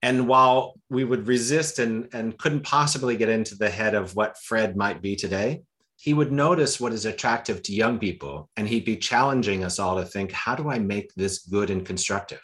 And 0.02 0.28
while 0.28 0.74
we 0.90 1.04
would 1.04 1.28
resist 1.28 1.80
and, 1.80 2.10
and 2.14 2.38
couldn't 2.38 2.64
possibly 2.64 3.16
get 3.16 3.30
into 3.30 3.56
the 3.56 3.70
head 3.70 3.94
of 3.94 4.16
what 4.16 4.38
Fred 4.38 4.76
might 4.76 5.02
be 5.02 5.16
today, 5.16 5.62
he 5.96 6.14
would 6.16 6.32
notice 6.32 6.80
what 6.80 6.94
is 6.94 7.06
attractive 7.06 7.62
to 7.62 7.74
young 7.74 8.00
people 8.00 8.50
and 8.58 8.68
he'd 8.68 8.86
be 8.86 8.98
challenging 8.98 9.64
us 9.64 9.78
all 9.78 9.98
to 9.98 10.06
think, 10.06 10.32
how 10.32 10.56
do 10.56 10.70
I 10.70 10.80
make 10.80 11.14
this 11.14 11.46
good 11.46 11.70
and 11.70 11.86
constructive? 11.86 12.42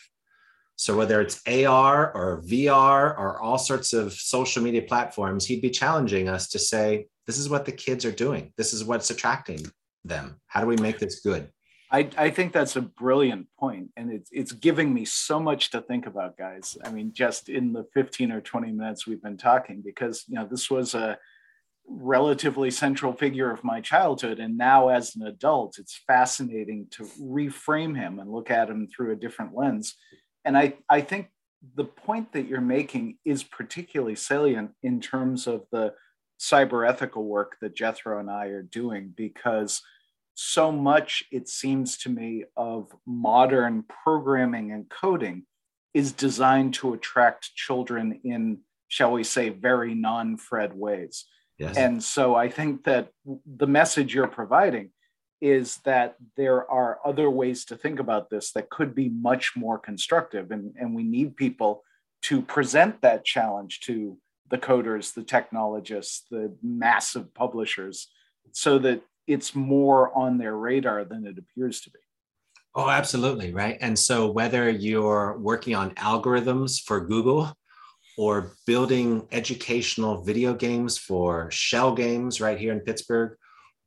So, 0.75 0.95
whether 0.95 1.19
it's 1.21 1.41
AR 1.47 2.15
or 2.15 2.43
VR 2.43 3.17
or 3.17 3.41
all 3.41 3.57
sorts 3.57 3.93
of 3.93 4.13
social 4.13 4.61
media 4.61 4.83
platforms, 4.83 5.43
he'd 5.43 5.63
be 5.63 5.71
challenging 5.71 6.29
us 6.29 6.49
to 6.49 6.59
say, 6.59 7.07
this 7.25 7.39
is 7.39 7.49
what 7.49 7.65
the 7.65 7.71
kids 7.71 8.05
are 8.05 8.11
doing. 8.11 8.53
This 8.57 8.73
is 8.73 8.85
what's 8.85 9.09
attracting 9.09 9.65
them. 10.05 10.39
How 10.45 10.61
do 10.61 10.67
we 10.67 10.77
make 10.77 10.99
this 10.99 11.21
good? 11.21 11.49
I, 11.89 12.09
I 12.17 12.29
think 12.31 12.51
that's 12.51 12.75
a 12.75 12.81
brilliant 12.81 13.47
point, 13.57 13.91
and 13.95 14.11
it's 14.11 14.29
it's 14.33 14.51
giving 14.51 14.93
me 14.93 15.05
so 15.05 15.39
much 15.39 15.71
to 15.71 15.81
think 15.81 16.05
about, 16.05 16.37
guys. 16.37 16.77
I 16.83 16.89
mean, 16.89 17.13
just 17.13 17.47
in 17.47 17.71
the 17.71 17.85
15 17.93 18.31
or 18.31 18.41
20 18.41 18.71
minutes 18.73 19.07
we've 19.07 19.21
been 19.21 19.37
talking, 19.37 19.81
because 19.81 20.25
you 20.27 20.35
know 20.35 20.45
this 20.45 20.69
was 20.69 20.93
a 20.93 21.17
relatively 21.87 22.71
central 22.71 23.13
figure 23.13 23.49
of 23.49 23.63
my 23.63 23.79
childhood, 23.79 24.39
and 24.39 24.57
now 24.57 24.89
as 24.89 25.15
an 25.15 25.25
adult, 25.25 25.79
it's 25.79 26.01
fascinating 26.05 26.87
to 26.91 27.03
reframe 27.21 27.95
him 27.95 28.19
and 28.19 28.31
look 28.31 28.51
at 28.51 28.69
him 28.69 28.87
through 28.87 29.13
a 29.13 29.17
different 29.17 29.55
lens. 29.55 29.95
And 30.43 30.57
I 30.57 30.73
I 30.89 30.99
think 30.99 31.29
the 31.75 31.85
point 31.85 32.33
that 32.33 32.47
you're 32.47 32.59
making 32.59 33.17
is 33.23 33.43
particularly 33.43 34.15
salient 34.15 34.71
in 34.83 34.99
terms 34.99 35.47
of 35.47 35.65
the 35.71 35.93
cyber 36.39 36.87
ethical 36.87 37.23
work 37.23 37.57
that 37.61 37.75
Jethro 37.75 38.19
and 38.19 38.29
I 38.29 38.47
are 38.47 38.61
doing 38.61 39.13
because 39.15 39.81
so 40.39 40.71
much, 40.71 41.23
it 41.31 41.49
seems 41.49 41.97
to 41.97 42.09
me, 42.09 42.45
of 42.55 42.95
modern 43.07 43.83
programming 44.03 44.71
and 44.71 44.87
coding 44.87 45.47
is 45.95 46.11
designed 46.11 46.75
to 46.75 46.93
attract 46.93 47.55
children 47.55 48.19
in, 48.23 48.59
shall 48.87 49.11
we 49.11 49.23
say, 49.23 49.49
very 49.49 49.95
non 49.95 50.37
Fred 50.37 50.75
ways. 50.75 51.25
Yes. 51.57 51.75
And 51.75 52.03
so 52.03 52.35
I 52.35 52.49
think 52.49 52.83
that 52.83 53.09
the 53.47 53.65
message 53.65 54.13
you're 54.13 54.27
providing 54.27 54.91
is 55.41 55.77
that 55.85 56.17
there 56.35 56.69
are 56.69 56.99
other 57.03 57.31
ways 57.31 57.65
to 57.65 57.75
think 57.75 57.99
about 57.99 58.29
this 58.29 58.51
that 58.51 58.69
could 58.69 58.93
be 58.93 59.09
much 59.09 59.53
more 59.55 59.79
constructive. 59.79 60.51
And, 60.51 60.75
and 60.79 60.93
we 60.93 61.03
need 61.03 61.35
people 61.35 61.83
to 62.23 62.43
present 62.43 63.01
that 63.01 63.25
challenge 63.25 63.79
to 63.81 64.19
the 64.51 64.59
coders, 64.59 65.15
the 65.15 65.23
technologists, 65.23 66.25
the 66.29 66.55
massive 66.61 67.33
publishers, 67.33 68.07
so 68.51 68.77
that 68.77 69.01
it's 69.27 69.53
more 69.53 70.17
on 70.17 70.37
their 70.37 70.55
radar 70.55 71.05
than 71.05 71.25
it 71.25 71.37
appears 71.37 71.81
to 71.81 71.91
be. 71.91 71.99
Oh, 72.75 72.89
absolutely. 72.89 73.53
Right. 73.53 73.77
And 73.81 73.97
so, 73.97 74.31
whether 74.31 74.69
you're 74.69 75.37
working 75.39 75.75
on 75.75 75.91
algorithms 75.95 76.81
for 76.81 77.01
Google 77.01 77.53
or 78.17 78.53
building 78.65 79.27
educational 79.31 80.23
video 80.23 80.53
games 80.53 80.97
for 80.97 81.51
Schell 81.51 81.93
Games 81.93 82.39
right 82.41 82.57
here 82.57 82.71
in 82.71 82.79
Pittsburgh, 82.79 83.37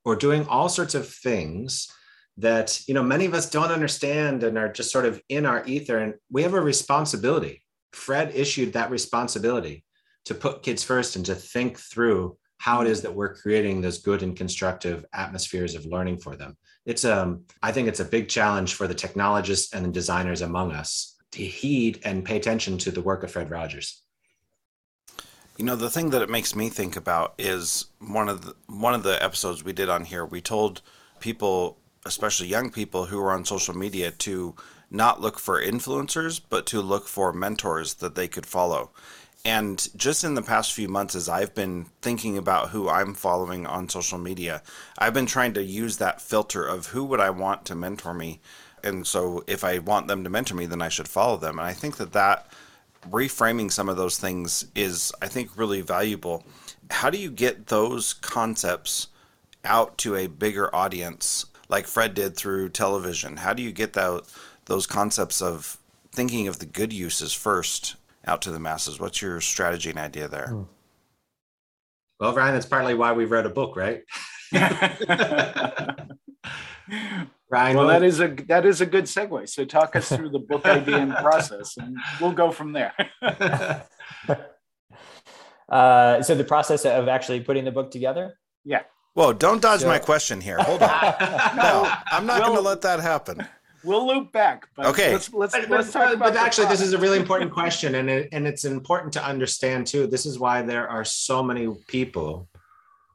or 0.05 0.17
doing 0.17 0.47
all 0.47 0.69
sorts 0.69 0.95
of 0.95 1.09
things 1.09 1.89
that 2.37 2.81
you 2.87 2.95
know 2.95 3.03
many 3.03 3.27
of 3.27 3.35
us 3.35 3.51
don't 3.51 3.71
understand 3.71 4.43
and 4.43 4.57
are 4.57 4.73
just 4.73 4.91
sort 4.91 5.05
of 5.05 5.21
in 5.29 5.45
our 5.47 5.65
ether 5.67 5.99
and 5.99 6.15
we 6.31 6.43
have 6.43 6.55
a 6.55 6.61
responsibility 6.61 7.63
fred 7.93 8.33
issued 8.35 8.73
that 8.73 8.91
responsibility 8.91 9.85
to 10.25 10.35
put 10.35 10.63
kids 10.63 10.83
first 10.83 11.17
and 11.17 11.27
to 11.27 11.35
think 11.35 11.79
through 11.79 12.37
how 12.61 12.83
it 12.83 12.87
is 12.87 13.01
that 13.01 13.15
we're 13.15 13.35
creating 13.35 13.81
those 13.81 13.99
good 13.99 14.23
and 14.23 14.37
constructive 14.37 15.05
atmospheres 15.15 15.75
of 15.75 15.85
learning 15.87 16.19
for 16.19 16.37
them 16.37 16.57
it's 16.87 17.05
um 17.05 17.43
i 17.63 17.73
think 17.73 17.89
it's 17.89 18.01
a 18.01 18.05
big 18.05 18.29
challenge 18.29 18.75
for 18.75 18.87
the 18.87 18.95
technologists 18.95 19.75
and 19.75 19.85
the 19.85 19.91
designers 19.91 20.43
among 20.43 20.73
us 20.73 21.17
to 21.33 21.43
heed 21.43 22.01
and 22.05 22.25
pay 22.25 22.37
attention 22.37 22.79
to 22.79 22.91
the 22.91 23.03
work 23.03 23.23
of 23.23 23.31
fred 23.31 23.51
rogers 23.51 24.03
you 25.61 25.67
know, 25.67 25.77
the 25.77 25.91
thing 25.91 26.09
that 26.09 26.23
it 26.23 26.31
makes 26.31 26.57
me 26.57 26.71
think 26.71 26.97
about 26.97 27.35
is 27.37 27.85
one 27.99 28.31
of 28.31 28.47
the 28.47 28.55
one 28.67 28.95
of 28.95 29.03
the 29.03 29.23
episodes 29.23 29.63
we 29.63 29.75
did 29.75 29.91
on 29.91 30.07
here. 30.07 30.25
We 30.25 30.41
told 30.41 30.81
people, 31.21 31.77
especially 32.07 32.47
young 32.47 32.71
people 32.71 33.05
who 33.05 33.21
are 33.21 33.31
on 33.31 33.45
social 33.45 33.77
media, 33.77 34.11
to 34.11 34.57
not 34.91 35.21
look 35.21 35.39
for 35.39 35.63
influencers, 35.63 36.41
but 36.49 36.65
to 36.69 36.81
look 36.81 37.07
for 37.07 37.31
mentors 37.35 37.93
that 37.97 38.15
they 38.15 38.27
could 38.27 38.47
follow. 38.47 38.91
And 39.45 39.89
just 39.97 40.23
in 40.23 40.35
the 40.35 40.43
past 40.43 40.73
few 40.73 40.89
months, 40.89 41.15
as 41.15 41.29
I've 41.29 41.55
been 41.55 41.87
thinking 42.03 42.37
about 42.37 42.71
who 42.71 42.91
I'm 42.91 43.15
following 43.15 43.67
on 43.67 43.89
social 43.89 44.19
media, 44.19 44.63
I've 44.99 45.15
been 45.15 45.27
trying 45.27 45.55
to 45.55 45.63
use 45.63 45.97
that 45.97 46.21
filter 46.21 46.67
of 46.67 46.89
who 46.89 47.05
would 47.05 47.21
I 47.21 47.31
want 47.31 47.65
to 47.67 47.75
mentor 47.75 48.13
me. 48.13 48.41
And 48.85 49.07
so 49.07 49.43
if 49.47 49.65
I 49.65 49.79
want 49.79 50.09
them 50.09 50.25
to 50.25 50.31
mentor 50.31 50.55
me, 50.55 50.67
then 50.67 50.83
I 50.83 50.91
should 50.91 51.09
follow 51.09 51.39
them. 51.39 51.59
And 51.59 51.67
I 51.67 51.73
think 51.73 51.97
that 51.97 52.13
that 52.13 52.53
reframing 53.09 53.73
some 53.73 53.89
of 53.89 53.97
those 53.97 54.19
things 54.19 54.67
is, 54.75 55.11
I 55.23 55.29
think, 55.29 55.57
really 55.57 55.81
valuable. 55.81 56.45
How 56.91 57.09
do 57.09 57.17
you 57.17 57.31
get 57.31 57.69
those 57.69 58.13
concepts 58.13 59.09
out 59.65 59.97
to 59.99 60.17
a 60.17 60.27
bigger 60.27 60.75
audience, 60.75 61.47
like 61.71 61.87
Fred 61.87 62.13
did 62.13 62.37
through 62.37 62.71
television? 62.71 63.39
How 63.39 63.55
do 63.55 63.63
you 63.63 63.73
get 63.73 63.95
that, 63.95 64.23
those 64.67 64.87
concepts 64.87 65.41
of 65.41 65.79
thinking 66.13 66.47
of 66.47 66.59
the 66.59 66.67
good 66.67 66.93
uses 66.93 67.33
first 67.33 67.97
out 68.27 68.43
to 68.43 68.51
the 68.51 68.61
masses? 68.61 69.01
What's 69.01 69.23
your 69.23 69.41
strategy 69.41 69.91
and 69.91 69.99
idea 69.99 70.29
there? 70.29 70.49
Hmm. 70.49 70.63
Well, 72.19 72.35
Ryan, 72.35 72.55
that's 72.55 72.67
partly 72.67 72.95
why 72.95 73.13
we 73.13 73.25
wrote 73.25 73.47
a 73.47 73.51
book, 73.51 73.77
right? 73.77 74.03
Ryan, 77.51 77.77
well, 77.77 77.87
that 77.89 78.03
is 78.03 78.21
a 78.21 78.29
that 78.47 78.67
is 78.67 78.81
a 78.81 78.87
good 78.87 79.05
segue. 79.05 79.49
So 79.49 79.65
talk 79.65 79.97
us 79.97 80.09
through 80.09 80.31
the 80.31 80.39
book 80.39 80.67
idea 80.67 80.99
and 80.99 81.13
process, 81.17 81.77
and 81.79 81.97
we'll 82.21 82.33
go 82.33 82.53
from 82.53 82.73
there. 82.73 82.93
uh, 85.69 86.23
so 86.23 86.35
the 86.35 86.45
process 86.45 86.85
of 86.85 87.09
actually 87.09 87.41
putting 87.41 87.65
the 87.65 87.73
book 87.73 87.91
together. 87.91 88.39
Yeah. 88.65 88.83
Whoa! 89.15 89.33
Don't 89.33 89.61
dodge 89.61 89.81
so, 89.81 89.89
my 89.89 89.99
question 89.99 90.41
here. 90.41 90.59
Hold 90.59 90.83
on. 90.83 90.91
no, 91.57 91.93
I'm 92.13 92.27
not 92.27 92.41
we'll, 92.41 92.49
going 92.49 92.63
to 92.63 92.69
let 92.69 92.83
that 92.83 93.01
happen. 93.01 93.45
We'll 93.85 94.07
loop 94.07 94.33
back. 94.33 94.67
okay. 94.79 95.13
Let's 95.13 95.33
let's, 95.33 95.55
but, 95.55 95.71
let's 95.71 95.93
talk 95.93 96.19
but, 96.19 96.19
but 96.19 96.37
actually, 96.37 96.69
this 96.69 96.81
is 96.81 96.93
a 96.93 96.99
really 96.99 97.19
important 97.19 97.53
question, 97.53 97.95
and 97.95 98.11
it, 98.11 98.29
and 98.33 98.47
it's 98.47 98.65
important 98.65 99.13
to 99.15 99.25
understand 99.25 99.87
too. 99.87 100.07
This 100.07 100.27
is 100.27 100.39
why 100.39 100.63
there 100.63 100.89
are 100.89 101.05
so 101.05 101.43
many 101.43 101.69
people 101.89 102.49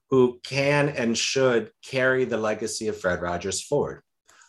who 0.09 0.39
can 0.43 0.89
and 0.89 1.17
should 1.17 1.71
carry 1.83 2.25
the 2.25 2.37
legacy 2.37 2.87
of 2.87 2.99
Fred 2.99 3.21
Rogers 3.21 3.61
forward. 3.61 4.01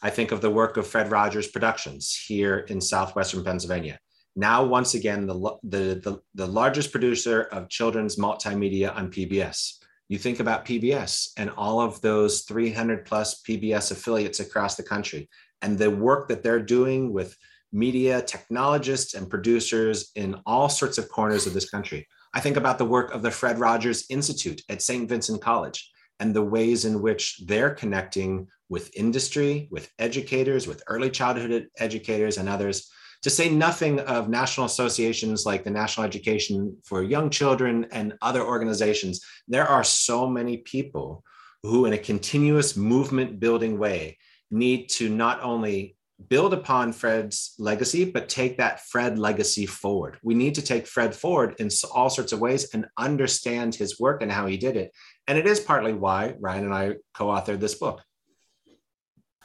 I 0.03 0.11
think 0.11 0.31
of 0.31 0.41
the 0.41 0.51
work 0.51 0.77
of 0.77 0.87
Fred 0.87 1.11
Rogers 1.11 1.49
Productions 1.49 2.15
here 2.27 2.59
in 2.59 2.81
southwestern 2.81 3.43
Pennsylvania. 3.43 3.99
Now, 4.37 4.65
once 4.65 4.95
again, 4.95 5.27
the, 5.27 5.35
the, 5.63 6.01
the, 6.05 6.21
the 6.35 6.47
largest 6.47 6.93
producer 6.93 7.43
of 7.45 7.71
children's 7.71 8.17
multimedia 8.17 8.95
on 8.95 9.11
PBS. 9.11 9.79
You 10.09 10.19
think 10.19 10.39
about 10.39 10.67
PBS 10.67 11.31
and 11.39 11.51
all 11.57 11.81
of 11.81 12.01
those 12.03 12.43
300 12.43 13.07
plus 13.07 13.43
PBS 13.43 13.91
affiliates 13.91 14.39
across 14.39 14.77
the 14.77 14.83
country 14.83 15.29
and 15.63 15.79
the 15.79 15.91
work 15.91 16.29
that 16.29 16.43
they're 16.43 16.63
doing 16.63 17.13
with 17.13 17.37
media 17.73 18.23
technologists 18.23 19.15
and 19.15 19.29
producers 19.29 20.11
in 20.15 20.37
all 20.47 20.69
sorts 20.69 20.99
of 20.99 21.09
corners 21.09 21.47
of 21.47 21.55
this 21.55 21.69
country. 21.69 22.07
I 22.35 22.41
think 22.41 22.57
about 22.57 22.79
the 22.79 22.85
work 22.85 23.13
of 23.15 23.23
the 23.23 23.31
Fred 23.31 23.59
Rogers 23.59 24.07
Institute 24.11 24.63
at 24.69 24.83
St. 24.83 25.09
Vincent 25.09 25.41
College 25.41 25.91
and 26.21 26.35
the 26.35 26.43
ways 26.43 26.85
in 26.85 27.03
which 27.03 27.41
they're 27.47 27.75
connecting 27.75 28.49
with 28.69 28.95
industry, 28.97 29.69
with 29.71 29.91
educators, 29.99 30.67
with 30.67 30.83
early 30.89 31.11
childhood 31.11 31.69
educators, 31.79 32.39
and 32.39 32.49
others, 32.49 32.91
to 33.23 33.31
say 33.31 33.49
nothing 33.49 34.01
of 34.01 34.29
national 34.29 34.67
associations 34.67 35.47
like 35.47 35.65
the 35.65 35.71
National 35.71 36.07
Education 36.07 36.77
for 36.85 37.03
Young 37.03 37.31
Children 37.31 37.87
and 37.91 38.15
other 38.23 38.43
organizations. 38.43 39.25
There 39.49 39.67
are 39.67 39.85
so 39.85 40.29
many 40.29 40.59
people 40.59 41.25
who, 41.63 41.87
in 41.87 41.93
a 41.93 41.99
continuous 41.99 42.77
movement 42.77 43.41
building 43.41 43.79
way, 43.79 44.19
need 44.51 44.89
to 44.91 45.09
not 45.09 45.43
only 45.43 45.97
build 46.29 46.55
upon 46.55 46.93
Fred's 46.93 47.55
legacy, 47.59 48.05
but 48.05 48.29
take 48.29 48.57
that 48.57 48.87
Fred 48.87 49.19
legacy 49.19 49.67
forward. 49.67 50.19
We 50.23 50.35
need 50.35 50.55
to 50.55 50.63
take 50.63 50.87
Fred 50.87 51.15
forward 51.15 51.57
in 51.59 51.69
all 51.95 52.09
sorts 52.09 52.33
of 52.33 52.41
ways 52.41 52.73
and 52.73 52.87
understand 52.97 53.75
his 53.75 54.01
work 54.01 54.23
and 54.23 54.33
how 54.33 54.47
he 54.47 54.57
did 54.57 54.77
it. 54.77 54.93
And 55.27 55.37
it 55.37 55.47
is 55.47 55.61
partly 55.61 55.93
why 55.93 56.35
Ryan 56.41 56.65
and 56.65 56.75
I 56.75 56.95
co 57.15 57.27
authored 57.27 57.61
this 57.61 57.75
book. 57.75 58.01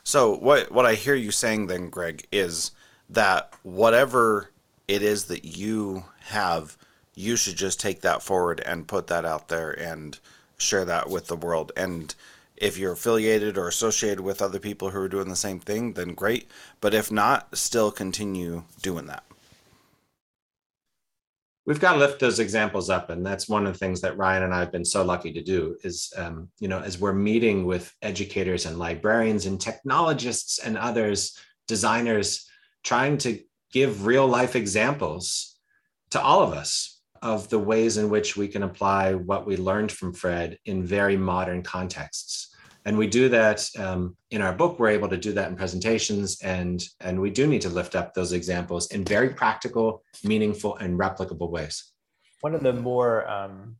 So, 0.04 0.36
what, 0.38 0.72
what 0.72 0.86
I 0.86 0.96
hear 0.96 1.16
you 1.16 1.32
saying 1.32 1.68
then, 1.68 1.90
Gregg, 1.90 2.26
is 2.32 2.72
that 3.10 3.54
whatever 3.64 4.50
it 4.88 5.04
is 5.04 5.26
that 5.26 5.46
you 5.46 6.06
have, 6.22 6.78
you 7.14 7.36
should 7.36 7.56
just 7.56 7.80
take 7.80 8.02
that 8.02 8.24
forward 8.24 8.62
and 8.66 8.88
put 8.88 9.08
that 9.08 9.26
out 9.26 9.50
there 9.50 9.72
and 9.72 10.18
share 10.58 10.86
that 10.86 11.10
with 11.10 11.28
the 11.28 11.36
world. 11.36 11.72
And 11.76 12.16
if 12.62 12.78
you're 12.78 12.91
affiliated 12.93 13.58
or 13.58 13.67
associated 13.67 14.21
with 14.21 14.41
other 14.41 14.60
people 14.60 14.91
who 14.91 15.00
are 15.00 15.10
doing 15.10 15.28
the 15.28 15.36
same 15.36 15.60
thing, 15.60 15.93
then 15.93 16.13
great. 16.13 16.50
But 16.80 16.93
if 16.93 17.12
not, 17.12 17.58
still 17.58 17.91
continue 17.91 18.63
doing 18.84 19.08
that. 19.08 19.24
We've 21.65 21.80
got 21.80 21.93
to 21.93 22.00
lift 22.00 22.19
those 22.19 22.39
examples 22.39 22.89
up, 22.89 23.10
and 23.10 23.26
that's 23.26 23.50
one 23.50 23.65
of 23.65 23.74
the 23.74 23.80
things 23.80 24.00
that 24.02 24.17
Ryan 24.17 24.43
and 24.43 24.54
I 24.54 24.60
have 24.60 24.71
been 24.71 24.86
so 24.86 25.04
lucky 25.04 25.34
to 25.34 25.43
do. 25.43 25.76
Is 25.84 26.13
um, 26.15 26.50
you 26.60 26.67
know, 26.67 26.80
as 26.80 27.00
we're 27.00 27.13
meeting 27.13 27.65
with 27.65 27.91
educators 28.02 28.65
and 28.65 28.78
librarians 28.78 29.47
and 29.47 29.60
technologists 29.60 30.60
and 30.60 30.78
others, 30.78 31.38
designers, 31.67 32.47
trying 32.84 33.17
to 33.19 33.39
give 33.71 34.06
real 34.06 34.28
life 34.28 34.56
examples 34.56 35.58
to 36.12 36.21
all 36.21 36.43
of 36.43 36.54
us 36.54 37.00
of 37.21 37.50
the 37.50 37.60
ways 37.60 37.97
in 37.97 38.10
which 38.10 38.36
we 38.36 38.47
can 38.47 38.63
apply 38.63 39.13
what 39.13 39.45
we 39.45 39.56
learned 39.56 39.91
from 39.91 40.13
Fred 40.13 40.58
in 40.65 40.84
very 40.84 41.15
modern 41.15 41.62
contexts 41.62 42.51
and 42.86 42.98
we 42.98 43.08
do 43.08 43.30
that 43.30 43.67
um, 43.78 44.15
in 44.32 44.41
our 44.41 44.54
book 44.54 44.80
we're 44.80 44.89
able 44.89 45.08
to 45.10 45.17
do 45.17 45.34
that 45.34 45.50
in 45.50 45.56
presentations 45.56 46.41
and 46.41 46.84
and 47.00 47.20
we 47.20 47.30
do 47.30 47.48
need 47.48 47.62
to 47.62 47.70
lift 47.70 47.96
up 47.96 48.13
those 48.13 48.34
examples 48.34 48.91
in 48.91 49.04
very 49.04 49.30
practical 49.30 50.04
meaningful 50.24 50.76
and 50.78 51.00
replicable 51.00 51.50
ways. 51.50 51.91
One 52.41 52.56
of 52.56 52.63
the 52.63 52.74
more 52.74 53.30
um, 53.30 53.76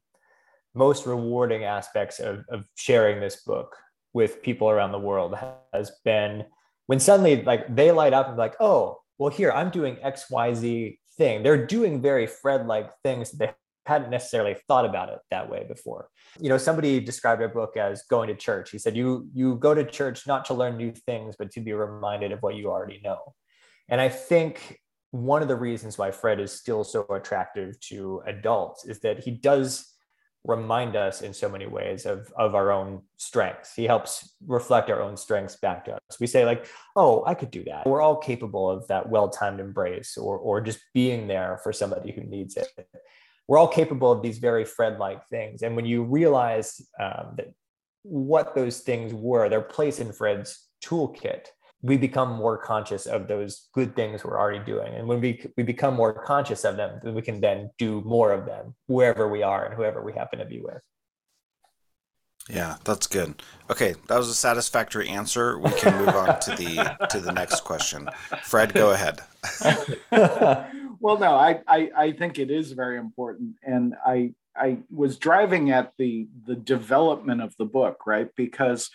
most 0.76 1.06
rewarding 1.06 1.64
aspects 1.64 2.20
of, 2.20 2.46
of 2.50 2.66
sharing 2.76 3.20
this 3.20 3.44
book 3.44 3.76
with 4.14 4.44
people 4.44 4.70
around 4.70 4.92
the 4.92 5.00
world 5.00 5.36
has 5.74 5.92
been 6.04 6.46
when 6.88 7.00
suddenly 7.00 7.44
like 7.44 7.74
they 7.74 7.92
light 7.92 8.14
up 8.14 8.28
and 8.30 8.38
like 8.38 8.56
oh 8.60 9.00
well 9.18 9.30
here 9.30 9.52
i'm 9.52 9.70
doing 9.70 9.96
xyz 9.98 10.98
thing. 11.22 11.44
They're 11.44 11.66
doing 11.66 12.02
very 12.02 12.28
fred 12.28 12.68
like 12.68 12.90
things 13.04 13.32
they 13.32 13.54
hadn't 13.86 14.12
necessarily 14.12 14.56
thought 14.67 14.86
about 14.86 15.10
it 15.10 15.20
that 15.32 15.50
way 15.50 15.65
before. 15.67 16.08
You 16.39 16.50
know, 16.50 16.58
somebody 16.58 17.00
described 17.00 17.41
our 17.41 17.48
book 17.50 17.78
as 17.78 18.04
going 18.04 18.28
to 18.28 18.36
church. 18.36 18.70
He 18.72 18.78
said, 18.78 18.96
you, 18.96 19.28
you 19.34 19.56
go 19.56 19.74
to 19.74 19.84
church 19.84 20.28
not 20.28 20.46
to 20.46 20.54
learn 20.54 20.78
new 20.78 20.91
things, 20.91 21.36
but 21.38 21.52
to 21.52 21.62
be 21.62 21.74
reminded 21.74 22.32
of 22.32 22.39
what 22.41 22.56
you 22.56 22.70
already 22.70 23.02
know. 23.04 23.34
And 23.89 24.00
I 24.00 24.10
think 24.10 24.80
one 25.10 25.41
of 25.41 25.48
the 25.48 25.56
reasons 25.56 25.98
why 25.98 26.12
Fred 26.12 26.39
is 26.39 26.52
still 26.52 26.84
so 26.84 27.06
attractive 27.10 27.80
to 27.82 28.22
adults 28.26 28.86
is 28.86 29.00
that 29.02 29.20
he 29.20 29.32
does 29.32 29.88
remind 30.44 30.96
us 30.96 31.22
in 31.22 31.34
so 31.34 31.48
many 31.48 31.67
ways 31.67 32.06
of, 32.06 32.32
of 32.36 32.56
our 32.56 32.72
own 32.72 33.02
strengths. 33.17 33.76
He 33.76 33.84
helps 33.84 34.34
reflect 34.48 34.89
our 34.89 35.00
own 35.00 35.15
strengths 35.15 35.58
back 35.58 35.86
to 35.86 35.94
us. 35.94 36.20
We 36.20 36.26
say, 36.26 36.46
like, 36.46 36.65
oh, 36.96 37.24
I 37.28 37.36
could 37.36 37.52
do 37.52 37.63
that. 37.65 37.86
We're 37.86 38.02
all 38.02 38.15
capable 38.17 38.67
of 38.70 38.88
that 38.88 39.08
well-timed 39.08 39.60
embrace 39.60 40.17
or, 40.17 40.38
or 40.38 40.60
just 40.62 40.80
being 40.94 41.28
there 41.28 41.60
for 41.62 41.72
somebody 41.72 42.12
who 42.12 42.22
needs 42.22 42.58
it. 42.58 42.70
We're 43.52 43.58
all 43.58 43.68
capable 43.68 44.14
of 44.14 44.22
these 44.22 44.38
very 44.38 44.64
Fred-like 44.64 45.28
things. 45.28 45.62
And 45.62 45.76
when 45.76 45.84
you 45.86 46.04
realize 46.06 46.82
um, 46.98 47.34
that 47.36 47.54
what 48.04 48.56
those 48.56 48.80
things 48.80 49.14
were, 49.14 49.50
their 49.50 49.60
place 49.60 50.00
in 50.00 50.14
Fred's 50.14 50.70
toolkit, 50.82 51.48
we 51.82 51.98
become 51.98 52.32
more 52.32 52.58
conscious 52.58 53.08
of 53.08 53.28
those 53.28 53.68
good 53.74 53.94
things 53.94 54.24
we're 54.24 54.40
already 54.40 54.64
doing. 54.64 54.94
And 54.94 55.06
when 55.06 55.20
we, 55.20 55.46
we 55.58 55.64
become 55.64 55.96
more 55.96 56.14
conscious 56.14 56.64
of 56.64 56.78
them, 56.78 57.02
then 57.04 57.14
we 57.14 57.22
can 57.22 57.42
then 57.42 57.70
do 57.78 58.00
more 58.06 58.32
of 58.32 58.46
them 58.46 58.74
wherever 58.88 59.28
we 59.28 59.44
are 59.44 59.66
and 59.66 59.76
whoever 59.76 60.02
we 60.02 60.14
happen 60.14 60.40
to 60.40 60.46
be 60.46 60.62
with. 60.62 60.80
Yeah, 62.50 62.78
that's 62.86 63.06
good. 63.06 63.44
Okay, 63.70 63.96
that 64.08 64.18
was 64.18 64.30
a 64.30 64.34
satisfactory 64.34 65.10
answer. 65.10 65.60
We 65.60 65.72
can 65.72 66.06
move 66.06 66.16
on 66.16 66.40
to 66.40 66.52
the 66.52 67.08
to 67.10 67.20
the 67.20 67.34
next 67.34 67.66
question. 67.66 68.08
Fred, 68.44 68.74
go 68.74 68.92
ahead. 68.92 69.20
well, 71.02 71.18
no, 71.18 71.36
I, 71.36 71.62
I 71.68 71.92
I 71.98 72.12
think 72.14 72.40
it 72.40 72.52
is 72.52 72.72
very 72.72 72.98
important, 72.98 73.56
and 73.64 73.96
I 74.06 74.34
I 74.56 74.78
was 74.90 75.18
driving 75.18 75.72
at 75.72 75.94
the 75.98 76.28
the 76.46 76.56
development 76.56 77.42
of 77.42 77.56
the 77.58 77.66
book, 77.66 78.06
right? 78.06 78.30
Because 78.36 78.90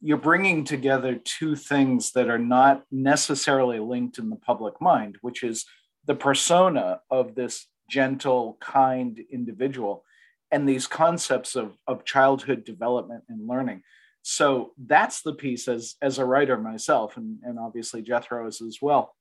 you're 0.00 0.16
bringing 0.16 0.64
together 0.64 1.16
two 1.16 1.56
things 1.56 2.12
that 2.12 2.28
are 2.28 2.38
not 2.38 2.84
necessarily 2.90 3.80
linked 3.80 4.18
in 4.18 4.30
the 4.30 4.36
public 4.36 4.80
mind, 4.80 5.18
which 5.20 5.42
is 5.42 5.66
the 6.06 6.14
persona 6.14 7.00
of 7.10 7.34
this 7.34 7.66
gentle, 7.90 8.56
kind 8.60 9.18
individual 9.32 10.04
and 10.50 10.68
these 10.68 10.86
concepts 10.86 11.56
of, 11.56 11.76
of 11.86 12.04
childhood 12.04 12.64
development 12.64 13.24
and 13.28 13.46
learning. 13.48 13.82
So 14.22 14.72
that's 14.78 15.22
the 15.22 15.34
piece 15.34 15.68
as, 15.68 15.96
as 16.02 16.18
a 16.18 16.24
writer 16.24 16.56
myself, 16.56 17.16
and, 17.16 17.38
and 17.42 17.58
obviously 17.58 18.02
Jethro 18.02 18.46
is 18.46 18.60
as 18.60 18.78
well. 18.80 19.14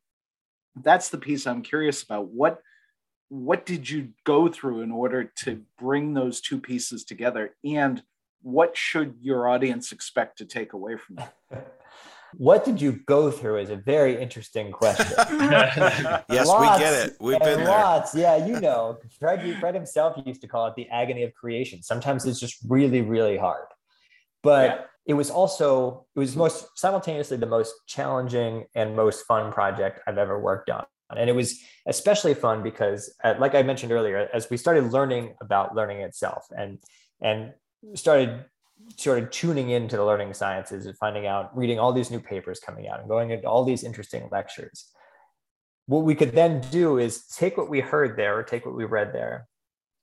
That's 0.84 1.10
the 1.10 1.18
piece 1.18 1.48
I'm 1.48 1.62
curious 1.62 2.04
about. 2.04 2.30
What 2.30 2.62
what 3.30 3.66
did 3.66 3.90
you 3.90 4.10
go 4.24 4.48
through 4.48 4.82
in 4.82 4.92
order 4.92 5.26
to 5.44 5.62
bring 5.78 6.14
those 6.14 6.40
two 6.40 6.60
pieces 6.60 7.04
together? 7.04 7.56
And 7.66 8.02
what 8.42 8.78
should 8.78 9.16
your 9.22 9.50
audience 9.50 9.92
expect 9.92 10.38
to 10.38 10.46
take 10.46 10.74
away 10.74 10.96
from 10.96 11.18
that? 11.18 11.36
what 12.38 12.64
did 12.64 12.82
you 12.82 12.94
go 13.06 13.32
through 13.32 13.58
is 13.58 13.70
a 13.70 13.76
very 13.76 14.22
interesting 14.22 14.72
question. 14.72 15.08
yes, 15.20 16.48
lots 16.48 16.80
we 16.80 16.84
get 16.84 16.94
it. 16.94 17.18
We've 17.20 17.40
been 17.40 17.60
there. 17.60 17.68
Lots. 17.68 18.16
Yeah, 18.16 18.46
you 18.46 18.60
know, 18.60 18.98
Fred, 19.20 19.58
Fred 19.60 19.76
himself 19.76 20.18
used 20.26 20.42
to 20.42 20.48
call 20.48 20.68
it 20.68 20.76
the 20.76 20.88
agony 20.90 21.24
of 21.24 21.34
creation. 21.34 21.82
Sometimes 21.84 22.26
it's 22.26 22.40
just 22.40 22.58
really, 22.68 23.02
really 23.02 23.38
hard. 23.38 23.66
But 24.44 24.70
yeah. 24.70 24.86
It 25.08 25.14
was 25.14 25.30
also, 25.32 26.06
it 26.16 26.20
was 26.20 26.36
most 26.36 26.78
simultaneously 26.78 27.38
the 27.38 27.46
most 27.46 27.74
challenging 27.88 28.66
and 28.76 28.96
most 28.96 29.26
fun 29.26 29.54
project 29.54 30.02
I've 30.06 30.18
ever 30.18 30.40
worked 30.40 30.70
on. 30.70 30.86
And 31.16 31.30
it 31.30 31.34
was 31.34 31.60
especially 31.88 32.34
fun 32.34 32.62
because, 32.62 33.16
uh, 33.24 33.36
like 33.40 33.56
I 33.56 33.64
mentioned 33.64 33.94
earlier, 33.94 34.30
as 34.34 34.50
we 34.50 34.58
started 34.58 34.92
learning 34.92 35.36
about 35.42 35.74
learning 35.74 36.02
itself 36.02 36.46
and 36.52 36.80
and 37.22 37.54
started 37.96 38.44
sort 38.98 39.24
of 39.24 39.32
tuning 39.32 39.70
into 39.70 39.96
the 39.96 40.04
learning 40.04 40.34
sciences 40.34 40.86
and 40.86 40.98
finding 40.98 41.26
out, 41.26 41.58
reading 41.58 41.80
all 41.80 41.94
these 41.94 42.12
new 42.12 42.20
papers 42.20 42.60
coming 42.60 42.90
out 42.90 43.00
and 43.00 43.08
going 43.08 43.32
into 43.32 43.48
all 43.48 43.64
these 43.64 43.86
interesting 43.86 44.28
lectures. 44.32 44.92
What 45.86 46.04
we 46.04 46.14
could 46.14 46.34
then 46.34 46.60
do 46.70 46.98
is 46.98 47.26
take 47.28 47.58
what 47.58 47.70
we 47.70 47.80
heard 47.80 48.18
there 48.18 48.38
or 48.38 48.44
take 48.44 48.66
what 48.66 48.76
we 48.76 48.84
read 48.84 49.14
there 49.14 49.48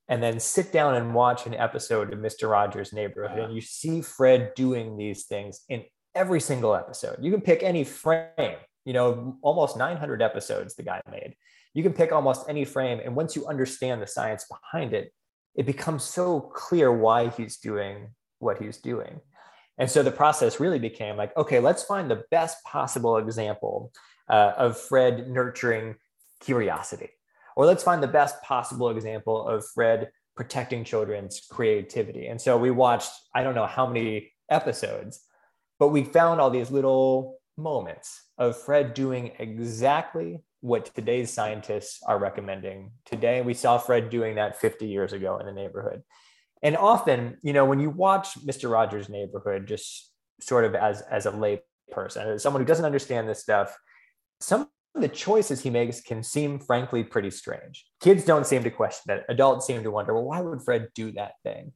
and 0.07 0.21
then 0.21 0.39
sit 0.39 0.71
down 0.71 0.95
and 0.95 1.13
watch 1.13 1.45
an 1.45 1.53
episode 1.55 2.13
of 2.13 2.19
Mr. 2.19 2.49
Rogers' 2.49 2.93
Neighborhood. 2.93 3.39
And 3.39 3.55
you 3.55 3.61
see 3.61 4.01
Fred 4.01 4.53
doing 4.55 4.97
these 4.97 5.25
things 5.25 5.61
in 5.67 5.83
every 6.13 6.39
single 6.39 6.75
episode. 6.75 7.17
You 7.21 7.31
can 7.31 7.41
pick 7.41 7.63
any 7.63 7.83
frame, 7.83 8.57
you 8.85 8.93
know, 8.93 9.37
almost 9.41 9.77
900 9.77 10.21
episodes 10.21 10.75
the 10.75 10.83
guy 10.83 11.01
made. 11.11 11.35
You 11.73 11.83
can 11.83 11.93
pick 11.93 12.11
almost 12.11 12.45
any 12.47 12.65
frame. 12.65 13.01
And 13.03 13.15
once 13.15 13.35
you 13.35 13.47
understand 13.47 14.01
the 14.01 14.07
science 14.07 14.45
behind 14.45 14.93
it, 14.93 15.11
it 15.55 15.65
becomes 15.65 16.03
so 16.03 16.39
clear 16.39 16.91
why 16.91 17.29
he's 17.29 17.57
doing 17.57 18.09
what 18.39 18.61
he's 18.61 18.77
doing. 18.77 19.19
And 19.77 19.89
so 19.89 20.03
the 20.03 20.11
process 20.11 20.59
really 20.59 20.79
became 20.79 21.17
like, 21.17 21.35
okay, 21.35 21.59
let's 21.59 21.83
find 21.83 22.09
the 22.09 22.23
best 22.31 22.63
possible 22.63 23.17
example 23.17 23.91
uh, 24.29 24.53
of 24.57 24.79
Fred 24.79 25.27
nurturing 25.29 25.95
curiosity, 26.39 27.09
or 27.55 27.65
let's 27.65 27.83
find 27.83 28.01
the 28.01 28.07
best 28.07 28.41
possible 28.43 28.89
example 28.89 29.47
of 29.47 29.65
Fred 29.73 30.09
protecting 30.35 30.83
children's 30.83 31.41
creativity. 31.49 32.27
And 32.27 32.39
so 32.39 32.57
we 32.57 32.71
watched, 32.71 33.11
I 33.33 33.43
don't 33.43 33.55
know 33.55 33.65
how 33.65 33.87
many 33.87 34.33
episodes, 34.49 35.21
but 35.79 35.89
we 35.89 36.03
found 36.03 36.41
all 36.41 36.49
these 36.49 36.71
little 36.71 37.39
moments 37.57 38.21
of 38.37 38.57
Fred 38.57 38.93
doing 38.93 39.31
exactly 39.39 40.41
what 40.59 40.93
today's 40.95 41.31
scientists 41.31 41.99
are 42.05 42.19
recommending 42.19 42.91
today. 43.05 43.41
We 43.41 43.53
saw 43.53 43.77
Fred 43.77 44.09
doing 44.09 44.35
that 44.35 44.59
50 44.59 44.87
years 44.87 45.13
ago 45.13 45.37
in 45.37 45.45
the 45.45 45.53
neighborhood. 45.53 46.03
And 46.63 46.75
often, 46.75 47.37
you 47.43 47.53
know, 47.53 47.65
when 47.65 47.79
you 47.79 47.89
watch 47.89 48.39
Mr. 48.45 48.71
Rogers' 48.71 49.09
Neighborhood, 49.09 49.67
just 49.67 50.11
sort 50.41 50.65
of 50.65 50.73
as, 50.73 51.01
as 51.01 51.27
a 51.27 51.31
lay 51.31 51.61
person, 51.91 52.27
as 52.27 52.41
someone 52.41 52.61
who 52.61 52.67
doesn't 52.67 52.85
understand 52.85 53.29
this 53.29 53.39
stuff, 53.39 53.77
some 54.39 54.67
the 54.95 55.07
choices 55.09 55.61
he 55.61 55.69
makes 55.69 55.99
can 56.01 56.23
seem 56.23 56.57
frankly 56.57 57.03
pretty 57.03 57.29
strange. 57.29 57.85
Kids 57.99 58.23
don't 58.23 58.47
seem 58.47 58.63
to 58.63 58.71
question 58.71 59.13
it. 59.13 59.25
Adults 59.27 59.67
seem 59.67 59.83
to 59.83 59.91
wonder, 59.91 60.13
well, 60.13 60.23
why 60.23 60.39
would 60.39 60.61
Fred 60.61 60.87
do 60.95 61.11
that 61.11 61.33
thing? 61.43 61.73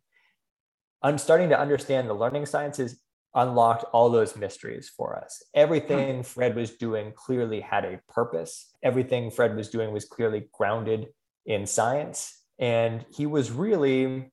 I'm 1.02 1.18
starting 1.18 1.50
to 1.50 1.60
understand 1.60 2.10
the 2.10 2.14
learning 2.14 2.46
sciences 2.46 3.02
unlocked 3.36 3.86
all 3.92 4.10
those 4.10 4.36
mysteries 4.36 4.90
for 4.96 5.18
us. 5.18 5.44
Everything 5.54 6.18
hmm. 6.18 6.22
Fred 6.22 6.56
was 6.56 6.72
doing 6.72 7.12
clearly 7.16 7.60
had 7.60 7.86
a 7.86 8.00
purpose. 8.10 8.74
Everything 8.84 9.30
Fred 9.30 9.56
was 9.56 9.70
doing 9.70 9.92
was 9.92 10.06
clearly 10.06 10.50
grounded 10.54 11.08
in 11.46 11.66
science. 11.66 12.36
And 12.58 13.06
he 13.14 13.26
was 13.26 13.52
really, 13.52 14.32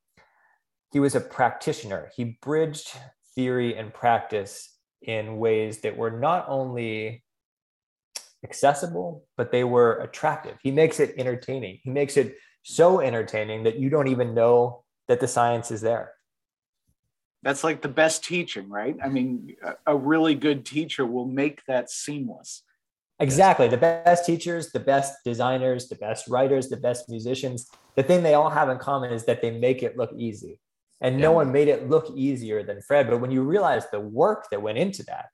he 0.93 1.01
was 1.01 1.15
a 1.15 1.21
practitioner. 1.21 2.11
He 2.17 2.39
bridged 2.41 2.97
theory 3.35 3.77
and 3.77 3.93
practice 3.93 4.73
in 5.03 5.39
ways 5.39 5.83
that 5.83 5.97
were 5.97 6.11
not 6.11 6.47
only 6.49 7.23
accessible, 8.47 9.25
but 9.37 9.51
they 9.51 9.65
were 9.65 10.01
attractive. 10.01 10.57
He 10.63 10.71
makes 10.71 11.01
it 11.01 11.15
entertaining. 11.19 11.81
He 11.83 11.91
makes 11.91 12.17
it 12.17 12.37
so 12.63 13.01
entertaining 13.01 13.65
that 13.65 13.79
you 13.79 13.91
don't 13.91 14.09
even 14.09 14.35
know 14.35 14.85
that 15.09 15.21
the 15.21 15.29
science 15.29 15.71
is 15.71 15.81
there 15.81 16.13
that's 17.47 17.63
like 17.63 17.81
the 17.81 17.89
best 18.03 18.25
teaching 18.25 18.69
right 18.69 18.97
i 19.05 19.09
mean 19.09 19.55
a 19.87 19.97
really 19.97 20.35
good 20.35 20.67
teacher 20.67 21.07
will 21.07 21.29
make 21.29 21.65
that 21.67 21.89
seamless 21.89 22.65
exactly 23.21 23.69
the 23.69 23.77
best 23.77 24.27
teachers 24.27 24.73
the 24.73 24.81
best 24.81 25.15
designers 25.25 25.89
the 25.89 25.95
best 25.95 26.27
writers 26.27 26.69
the 26.69 26.77
best 26.77 27.09
musicians 27.09 27.71
the 27.95 28.03
thing 28.03 28.25
they 28.25 28.35
all 28.35 28.51
have 28.51 28.69
in 28.69 28.79
common 28.79 29.13
is 29.13 29.25
that 29.27 29.41
they 29.41 29.53
make 29.53 29.85
it 29.85 29.97
look 29.97 30.13
easy 30.17 30.59
and 31.01 31.15
yeah. 31.15 31.23
no 31.23 31.31
one 31.31 31.53
made 31.53 31.69
it 31.69 31.89
look 31.89 32.11
easier 32.17 32.65
than 32.65 32.83
fred 32.83 33.09
but 33.09 33.21
when 33.21 33.31
you 33.31 33.43
realize 33.43 33.85
the 33.91 34.01
work 34.01 34.47
that 34.51 34.61
went 34.61 34.77
into 34.77 35.05
that 35.05 35.27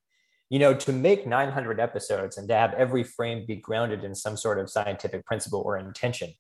you 0.53 0.59
know 0.59 0.75
to 0.75 0.93
make 0.93 1.27
900 1.27 1.81
episodes 1.81 2.37
and 2.37 2.47
to 2.49 2.55
have 2.55 2.75
every 2.75 3.03
frame 3.03 3.47
be 3.47 3.57
grounded 3.57 4.05
in 4.05 4.15
some 4.15 4.37
sort 4.37 4.59
of 4.59 4.69
scientific 4.69 5.25
principle 5.25 5.63
or 5.65 5.79
intention 5.79 6.31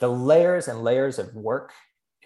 the 0.00 0.10
layers 0.10 0.66
and 0.66 0.82
layers 0.82 1.20
of 1.20 1.32
work 1.34 1.72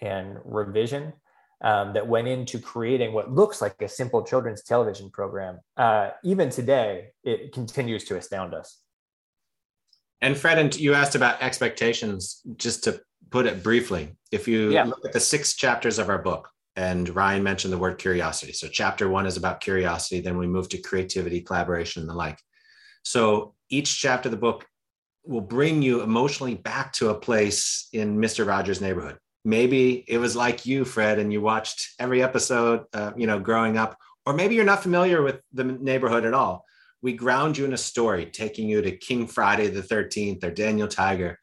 and 0.01 0.37
revision 0.43 1.13
um, 1.61 1.93
that 1.93 2.07
went 2.07 2.27
into 2.27 2.57
creating 2.59 3.13
what 3.13 3.31
looks 3.31 3.61
like 3.61 3.75
a 3.81 3.87
simple 3.87 4.23
children's 4.23 4.63
television 4.63 5.09
program. 5.09 5.59
Uh, 5.75 6.11
even 6.23 6.49
today, 6.49 7.09
it 7.23 7.51
continues 7.53 8.05
to 8.05 8.15
astound 8.15 8.53
us. 8.53 8.79
And 10.21 10.37
Fred, 10.37 10.57
and 10.57 10.75
you 10.77 10.93
asked 10.93 11.15
about 11.15 11.41
expectations. 11.41 12.41
Just 12.55 12.83
to 12.85 13.01
put 13.29 13.45
it 13.45 13.61
briefly, 13.61 14.09
if 14.31 14.47
you 14.47 14.71
yeah. 14.71 14.83
look 14.83 15.05
at 15.05 15.13
the 15.13 15.19
six 15.19 15.55
chapters 15.55 15.99
of 15.99 16.09
our 16.09 16.17
book, 16.17 16.49
and 16.75 17.09
Ryan 17.09 17.43
mentioned 17.43 17.73
the 17.73 17.77
word 17.77 17.97
curiosity. 17.97 18.53
So, 18.53 18.67
chapter 18.67 19.09
one 19.09 19.25
is 19.25 19.37
about 19.37 19.61
curiosity. 19.61 20.21
Then 20.21 20.37
we 20.37 20.47
move 20.47 20.69
to 20.69 20.77
creativity, 20.77 21.41
collaboration, 21.41 22.01
and 22.01 22.09
the 22.09 22.13
like. 22.13 22.39
So, 23.03 23.55
each 23.69 23.99
chapter 23.99 24.27
of 24.27 24.31
the 24.31 24.37
book 24.37 24.65
will 25.25 25.41
bring 25.41 25.81
you 25.81 26.01
emotionally 26.01 26.55
back 26.55 26.93
to 26.93 27.09
a 27.09 27.19
place 27.19 27.87
in 27.93 28.17
Mr. 28.17 28.47
Rogers' 28.47 28.81
neighborhood 28.81 29.17
maybe 29.45 30.03
it 30.07 30.17
was 30.17 30.35
like 30.35 30.65
you 30.65 30.83
fred 30.83 31.19
and 31.19 31.31
you 31.31 31.41
watched 31.41 31.93
every 31.99 32.21
episode 32.21 32.83
uh, 32.93 33.11
you 33.15 33.27
know 33.27 33.39
growing 33.39 33.77
up 33.77 33.97
or 34.25 34.33
maybe 34.33 34.55
you're 34.55 34.65
not 34.65 34.83
familiar 34.83 35.21
with 35.21 35.39
the 35.53 35.63
neighborhood 35.63 36.25
at 36.25 36.33
all 36.33 36.65
we 37.01 37.13
ground 37.13 37.57
you 37.57 37.65
in 37.65 37.73
a 37.73 37.77
story 37.77 38.25
taking 38.25 38.67
you 38.67 38.81
to 38.81 38.91
king 38.91 39.27
friday 39.27 39.67
the 39.67 39.81
13th 39.81 40.43
or 40.43 40.51
daniel 40.51 40.87
tiger 40.87 41.39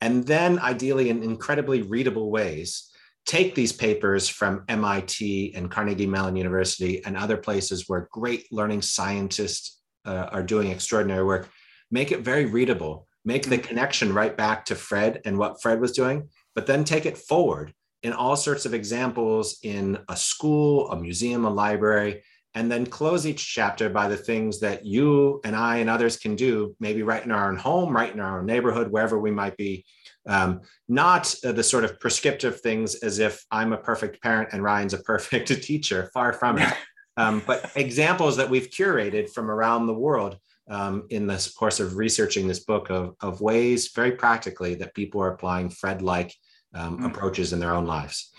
and 0.00 0.26
then 0.26 0.58
ideally 0.58 1.08
in 1.08 1.22
incredibly 1.22 1.82
readable 1.82 2.30
ways 2.30 2.85
take 3.26 3.54
these 3.54 3.72
papers 3.72 4.28
from 4.28 4.64
mit 4.68 5.20
and 5.54 5.70
carnegie 5.70 6.06
mellon 6.06 6.36
university 6.36 7.04
and 7.04 7.16
other 7.16 7.36
places 7.36 7.88
where 7.88 8.08
great 8.12 8.50
learning 8.52 8.80
scientists 8.80 9.80
uh, 10.04 10.28
are 10.32 10.42
doing 10.42 10.70
extraordinary 10.70 11.24
work 11.24 11.48
make 11.90 12.12
it 12.12 12.20
very 12.20 12.46
readable 12.46 13.06
make 13.24 13.48
the 13.48 13.58
connection 13.58 14.12
right 14.12 14.36
back 14.36 14.64
to 14.64 14.74
fred 14.74 15.20
and 15.24 15.36
what 15.36 15.60
fred 15.60 15.80
was 15.80 15.92
doing 15.92 16.28
but 16.54 16.66
then 16.66 16.84
take 16.84 17.04
it 17.06 17.18
forward 17.18 17.72
in 18.02 18.12
all 18.12 18.36
sorts 18.36 18.66
of 18.66 18.74
examples 18.74 19.58
in 19.64 19.98
a 20.08 20.16
school, 20.16 20.90
a 20.92 21.00
museum, 21.00 21.44
a 21.44 21.50
library, 21.50 22.22
and 22.56 22.72
then 22.72 22.86
close 22.86 23.26
each 23.26 23.52
chapter 23.54 23.90
by 23.90 24.08
the 24.08 24.16
things 24.16 24.60
that 24.60 24.82
you 24.82 25.42
and 25.44 25.54
I 25.54 25.76
and 25.76 25.90
others 25.90 26.16
can 26.16 26.34
do, 26.34 26.74
maybe 26.80 27.02
right 27.02 27.22
in 27.22 27.30
our 27.30 27.50
own 27.50 27.56
home, 27.58 27.94
right 27.94 28.10
in 28.10 28.18
our 28.18 28.38
own 28.38 28.46
neighborhood, 28.46 28.90
wherever 28.90 29.20
we 29.20 29.30
might 29.30 29.58
be. 29.58 29.84
Um, 30.26 30.62
not 30.88 31.32
uh, 31.44 31.52
the 31.52 31.62
sort 31.62 31.84
of 31.84 32.00
prescriptive 32.00 32.62
things 32.62 32.94
as 32.96 33.18
if 33.18 33.44
I'm 33.50 33.74
a 33.74 33.76
perfect 33.76 34.22
parent 34.22 34.48
and 34.52 34.62
Ryan's 34.62 34.94
a 34.94 35.02
perfect 35.02 35.48
teacher, 35.62 36.10
far 36.12 36.32
from 36.32 36.58
it. 36.58 36.72
Um, 37.18 37.42
but 37.46 37.72
examples 37.76 38.36
that 38.36 38.50
we've 38.50 38.68
curated 38.68 39.30
from 39.30 39.50
around 39.50 39.86
the 39.86 39.94
world 39.94 40.36
um, 40.68 41.06
in 41.08 41.26
this 41.26 41.50
course 41.50 41.80
of 41.80 41.96
researching 41.96 42.46
this 42.46 42.60
book 42.60 42.90
of, 42.90 43.16
of 43.22 43.40
ways 43.40 43.90
very 43.94 44.12
practically 44.12 44.74
that 44.74 44.94
people 44.94 45.22
are 45.22 45.32
applying 45.32 45.70
Fred 45.70 46.02
like 46.02 46.34
um, 46.74 46.98
mm. 46.98 47.06
approaches 47.06 47.54
in 47.54 47.58
their 47.58 47.74
own 47.74 47.86
lives. 47.86 48.34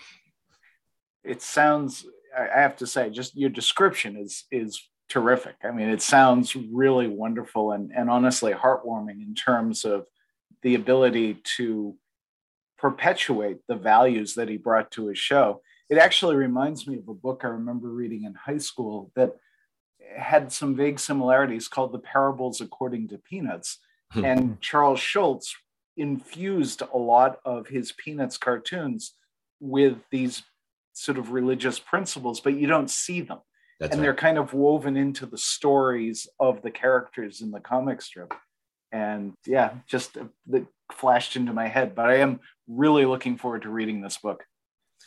It 1.24 1.42
sounds, 1.42 2.06
I 2.38 2.60
have 2.60 2.76
to 2.76 2.86
say, 2.86 3.10
just 3.10 3.36
your 3.36 3.50
description 3.50 4.16
is, 4.16 4.44
is 4.50 4.82
terrific. 5.08 5.56
I 5.64 5.70
mean, 5.70 5.88
it 5.88 6.02
sounds 6.02 6.54
really 6.54 7.08
wonderful 7.08 7.72
and, 7.72 7.90
and 7.94 8.10
honestly 8.10 8.52
heartwarming 8.52 9.22
in 9.22 9.34
terms 9.34 9.84
of 9.84 10.06
the 10.62 10.74
ability 10.74 11.40
to 11.56 11.96
perpetuate 12.78 13.58
the 13.66 13.76
values 13.76 14.34
that 14.34 14.48
he 14.48 14.56
brought 14.56 14.90
to 14.92 15.08
his 15.08 15.18
show. 15.18 15.62
It 15.90 15.98
actually 15.98 16.36
reminds 16.36 16.86
me 16.86 16.98
of 16.98 17.08
a 17.08 17.14
book 17.14 17.40
I 17.44 17.48
remember 17.48 17.88
reading 17.88 18.24
in 18.24 18.34
high 18.34 18.58
school 18.58 19.10
that 19.16 19.36
had 20.16 20.52
some 20.52 20.76
vague 20.76 21.00
similarities 21.00 21.68
called 21.68 21.92
The 21.92 21.98
Parables 21.98 22.60
According 22.60 23.08
to 23.08 23.18
Peanuts. 23.18 23.78
Hmm. 24.12 24.24
and 24.24 24.60
Charles 24.62 25.00
Schulz 25.00 25.54
infused 25.96 26.80
a 26.80 26.96
lot 26.96 27.40
of 27.44 27.68
his 27.68 27.92
Peanuts 27.92 28.38
cartoons 28.38 29.14
with 29.60 29.98
these 30.10 30.44
sort 30.98 31.18
of 31.18 31.32
religious 31.32 31.78
principles, 31.78 32.40
but 32.40 32.54
you 32.54 32.66
don't 32.66 32.90
see 32.90 33.20
them. 33.20 33.38
That's 33.80 33.92
and 33.92 34.00
right. 34.00 34.06
they're 34.06 34.14
kind 34.14 34.38
of 34.38 34.52
woven 34.52 34.96
into 34.96 35.24
the 35.26 35.38
stories 35.38 36.26
of 36.40 36.62
the 36.62 36.70
characters 36.70 37.40
in 37.40 37.52
the 37.52 37.60
comic 37.60 38.02
strip. 38.02 38.34
And 38.90 39.34
yeah, 39.46 39.74
just 39.86 40.16
uh, 40.16 40.24
that 40.48 40.66
flashed 40.92 41.36
into 41.36 41.52
my 41.52 41.68
head. 41.68 41.94
But 41.94 42.06
I 42.06 42.16
am 42.16 42.40
really 42.66 43.04
looking 43.04 43.36
forward 43.36 43.62
to 43.62 43.70
reading 43.70 44.00
this 44.00 44.18
book. 44.18 44.44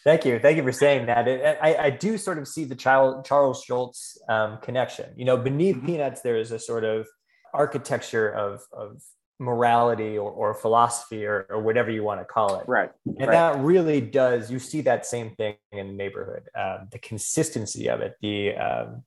Thank 0.03 0.25
you. 0.25 0.39
Thank 0.39 0.57
you 0.57 0.63
for 0.63 0.71
saying 0.71 1.07
that. 1.07 1.27
It, 1.27 1.59
I, 1.61 1.75
I, 1.75 1.89
do 1.91 2.17
sort 2.17 2.39
of 2.39 2.47
see 2.47 2.63
the 2.63 2.75
child, 2.75 3.23
Charles 3.23 3.63
Schulz 3.63 4.17
um, 4.29 4.57
connection. 4.61 5.11
You 5.15 5.25
know, 5.25 5.37
beneath 5.37 5.75
mm-hmm. 5.75 5.85
Peanuts, 5.85 6.21
there 6.21 6.37
is 6.37 6.51
a 6.51 6.57
sort 6.57 6.83
of 6.83 7.07
architecture 7.53 8.29
of, 8.29 8.61
of 8.71 9.01
morality 9.41 10.19
or, 10.19 10.29
or 10.29 10.53
philosophy 10.53 11.25
or, 11.25 11.47
or 11.49 11.59
whatever 11.61 11.89
you 11.89 12.03
want 12.03 12.21
to 12.21 12.25
call 12.25 12.59
it. 12.59 12.67
Right. 12.67 12.91
And 13.05 13.27
right. 13.27 13.31
that 13.31 13.59
really 13.59 13.99
does, 13.99 14.51
you 14.51 14.59
see 14.59 14.81
that 14.81 15.05
same 15.05 15.31
thing 15.31 15.55
in 15.71 15.87
the 15.87 15.93
neighborhood, 15.93 16.43
um, 16.55 16.87
the 16.91 16.99
consistency 16.99 17.89
of 17.89 18.01
it, 18.01 18.13
the, 18.21 18.55
um, 18.55 19.03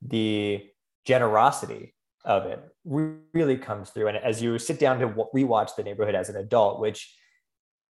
the 0.00 0.64
generosity 1.04 1.94
of 2.24 2.46
it 2.46 2.60
really 2.84 3.56
comes 3.56 3.90
through. 3.90 4.06
And 4.06 4.16
as 4.16 4.40
you 4.40 4.56
sit 4.60 4.78
down 4.78 5.00
to 5.00 5.08
rewatch 5.34 5.74
the 5.76 5.82
neighborhood 5.82 6.14
as 6.14 6.28
an 6.28 6.36
adult, 6.36 6.78
which 6.78 7.12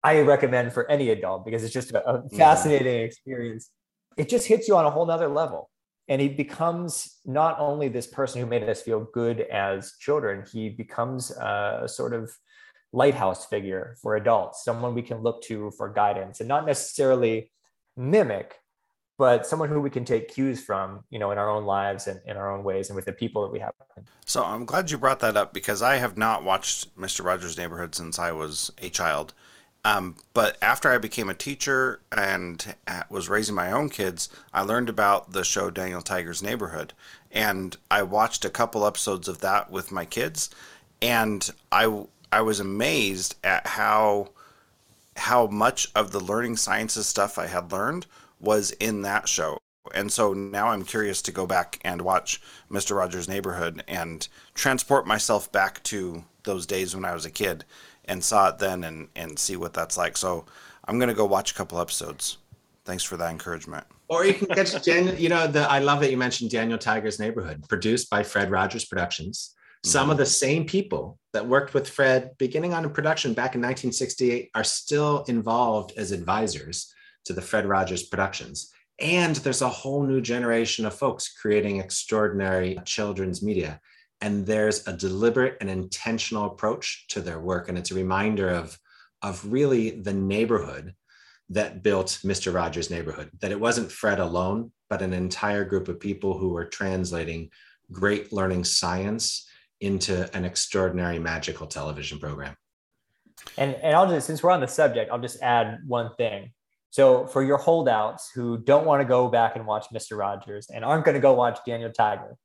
I 0.05 0.21
recommend 0.21 0.73
for 0.73 0.89
any 0.89 1.11
adult 1.11 1.45
because 1.45 1.65
it's 1.65 1.75
just 1.75 1.91
a, 1.93 2.23
fascinating 2.37 3.01
yeah. 3.01 3.05
experience. 3.05 3.71
It 4.17 4.29
just 4.29 4.47
hits 4.47 4.69
you 4.69 4.77
on 4.77 4.87
a 4.87 4.91
whole 4.91 5.07
nother 5.07 5.29
level. 5.29 5.71
And 6.11 6.21
he 6.21 6.29
becomes 6.29 7.21
not 7.25 7.59
only 7.61 7.89
this 7.89 8.09
person 8.09 8.41
who 8.41 8.47
made 8.47 8.69
us 8.69 8.83
feel 8.83 9.09
good 9.15 9.43
as 9.43 9.95
children, 10.01 10.45
he 10.53 10.69
becomes 10.69 11.31
a 11.31 11.85
sort 11.87 12.13
of 12.13 12.31
lighthouse 12.93 13.47
figure 13.47 13.97
for 14.03 14.17
adults, 14.17 14.65
someone 14.65 14.93
we 14.93 15.03
can 15.03 15.23
look 15.23 15.41
to 15.45 15.71
for 15.79 15.89
guidance 15.89 16.41
and 16.41 16.49
not 16.49 16.67
necessarily 16.67 17.53
mimic, 17.97 18.57
but 19.19 19.47
someone 19.47 19.69
who 19.69 19.81
we 19.81 19.89
can 19.89 20.05
take 20.05 20.35
cues 20.35 20.65
from, 20.65 21.05
you 21.11 21.21
know, 21.21 21.31
in 21.31 21.39
our 21.39 21.49
own 21.49 21.65
lives 21.65 22.09
and 22.09 22.21
in 22.27 22.37
our 22.37 22.51
own 22.51 22.65
ways 22.65 22.89
and 22.89 22.97
with 22.97 23.05
the 23.05 23.13
people 23.13 23.43
that 23.43 23.53
we 23.53 23.61
have. 23.61 23.73
So 24.27 24.43
I'm 24.43 24.65
glad 24.65 24.91
you 24.91 24.99
brought 24.99 25.21
that 25.21 25.37
up 25.37 25.53
because 25.53 25.81
I 25.81 25.97
have 25.97 26.17
not 26.17 26.43
watched 26.43 26.97
Mr. 26.99 27.25
Rogers' 27.25 27.57
Neighborhood 27.57 27.95
since 27.95 28.19
I 28.19 28.33
was 28.33 28.73
a 28.79 28.89
child. 28.89 29.33
Um, 29.85 30.17
but 30.35 30.59
after 30.61 30.91
I 30.91 30.99
became 30.99 31.31
a 31.31 31.35
teacher 31.35 32.01
and 32.13 32.75
was 33.09 33.29
raising 33.29 33.55
my 33.55 33.73
own 33.73 33.89
kids, 33.89 34.29
I 34.53 34.63
learned 34.63 34.89
about 34.89 35.33
the 35.33 35.45
show 35.45 35.71
Daniel 35.71 36.03
Tiger's 36.03 36.43
Neighborhood. 36.43 36.93
And 37.33 37.77
I 37.91 38.03
watched 38.03 38.45
a 38.45 38.51
couple 38.51 38.87
episodes 38.87 39.27
of 39.27 39.41
that 39.41 39.71
with 39.71 39.91
my 39.91 40.05
kids. 40.05 40.51
And 41.01 41.49
I, 41.73 42.05
I 42.31 42.43
was 42.43 42.61
amazed 42.61 43.37
at 43.43 43.67
how, 43.67 44.31
how 45.17 45.47
much 45.47 45.89
of 45.95 46.13
the 46.13 46.21
learning 46.21 46.57
sciences 46.57 47.07
stuff 47.07 47.39
I 47.39 47.47
had 47.47 47.73
learned 47.73 48.07
was 48.39 48.73
in 48.73 49.03
that 49.03 49.29
show. 49.29 49.59
And 49.95 50.13
so 50.13 50.35
now 50.35 50.69
I'm 50.69 50.85
curious 50.85 51.23
to 51.23 51.33
go 51.33 51.47
back 51.47 51.81
and 51.85 52.03
watch 52.03 52.41
Mr. 52.71 52.97
Rogers' 52.97 53.29
Neighborhood 53.29 53.83
and 53.89 54.29
transport 54.55 55.07
myself 55.07 55.51
back 55.51 55.83
to 55.85 56.25
those 56.45 56.67
days 56.67 56.95
when 56.95 57.05
I 57.05 57.15
was 57.15 57.25
a 57.25 57.31
kid 57.31 57.65
and 58.11 58.23
saw 58.23 58.49
it 58.49 58.59
then 58.59 58.85
and 58.85 59.09
and 59.17 59.39
see 59.39 59.57
what 59.57 59.73
that's 59.73 59.97
like. 59.97 60.17
So 60.19 60.45
I'm 60.87 60.99
gonna 60.99 61.15
go 61.15 61.25
watch 61.25 61.53
a 61.53 61.55
couple 61.55 61.81
episodes. 61.81 62.39
Thanks 62.85 63.05
for 63.05 63.17
that 63.17 63.31
encouragement. 63.31 63.87
Or 64.09 64.27
you 64.27 64.35
can 64.35 64.49
catch 64.49 64.73
Daniel. 64.83 65.15
You 65.15 65.29
know, 65.29 65.47
the 65.47 65.61
I 65.61 65.79
love 65.79 66.01
that 66.01 66.11
you 66.11 66.17
mentioned 66.17 66.51
Daniel 66.51 66.79
Tiger's 66.79 67.21
Neighborhood, 67.21 67.65
produced 67.69 68.11
by 68.11 68.25
Fred 68.25 68.51
Rogers 68.51 68.85
Productions. 68.85 69.55
Some 69.85 70.03
mm-hmm. 70.03 70.11
of 70.11 70.19
the 70.19 70.27
same 70.27 70.67
people 70.67 71.19
that 71.33 71.47
worked 71.47 71.73
with 71.73 71.89
Fred 71.89 72.33
beginning 72.37 72.75
on 72.75 72.85
a 72.85 72.91
production 72.91 73.33
back 73.33 73.55
in 73.55 73.63
1968 73.63 74.51
are 74.55 74.65
still 74.65 75.25
involved 75.29 75.93
as 75.97 76.13
advisors 76.13 76.93
to 77.25 77.33
the 77.33 77.41
Fred 77.41 77.65
Rogers 77.65 78.03
Productions. 78.03 78.73
And 78.99 79.37
there's 79.37 79.63
a 79.63 79.69
whole 79.69 80.03
new 80.03 80.21
generation 80.21 80.85
of 80.85 80.95
folks 80.95 81.33
creating 81.33 81.79
extraordinary 81.79 82.79
children's 82.85 83.43
media 83.43 83.81
and 84.21 84.47
there's 84.47 84.87
a 84.87 84.93
deliberate 84.93 85.57
and 85.61 85.71
intentional 85.71 86.47
approach 86.47 87.07
to 87.09 87.21
their 87.21 87.41
work. 87.41 87.69
And 87.69 87.79
it's 87.79 87.91
a 87.91 87.95
reminder 87.95 88.49
of 88.49 88.79
of 89.23 89.45
really 89.53 89.91
the 89.91 90.15
neighborhood 90.15 90.95
that 91.51 91.83
built 91.83 92.21
mr 92.25 92.55
rogers 92.55 92.91
neighborhood 92.91 93.29
that 93.41 93.51
it 93.51 93.61
wasn't 93.61 93.91
fred 93.91 94.19
alone 94.19 94.73
but 94.89 95.03
an 95.03 95.13
entire 95.13 95.65
group 95.65 95.89
of 95.89 96.01
people 96.01 96.39
who 96.39 96.51
were 96.51 96.65
translating 96.65 97.51
great 97.93 98.33
learning 98.33 98.65
science 98.65 99.49
into 99.81 100.29
an 100.37 100.45
extraordinary 100.45 101.19
magical 101.19 101.67
television 101.67 102.19
program. 102.19 102.55
And 103.57 103.75
and 103.77 103.97
i'll 103.97 104.09
just 104.09 104.27
since 104.27 104.43
we're 104.43 104.51
on 104.51 104.61
the 104.61 104.69
subject 104.69 105.11
i'll 105.11 105.19
just 105.19 105.41
add 105.41 105.79
one 105.87 106.11
thing. 106.17 106.53
So 106.93 107.27
for 107.27 107.43
your 107.43 107.57
holdouts 107.57 108.31
who 108.35 108.59
don't 108.59 108.85
want 108.85 109.01
to 109.01 109.05
go 109.05 109.29
back 109.29 109.57
and 109.57 109.65
watch 109.67 109.87
mr 109.95 110.19
rogers 110.19 110.69
and 110.73 110.85
aren't 110.85 111.05
going 111.05 111.15
to 111.15 111.21
go 111.21 111.35
watch 111.35 111.59
daniel 111.65 111.91
tiger 111.91 112.37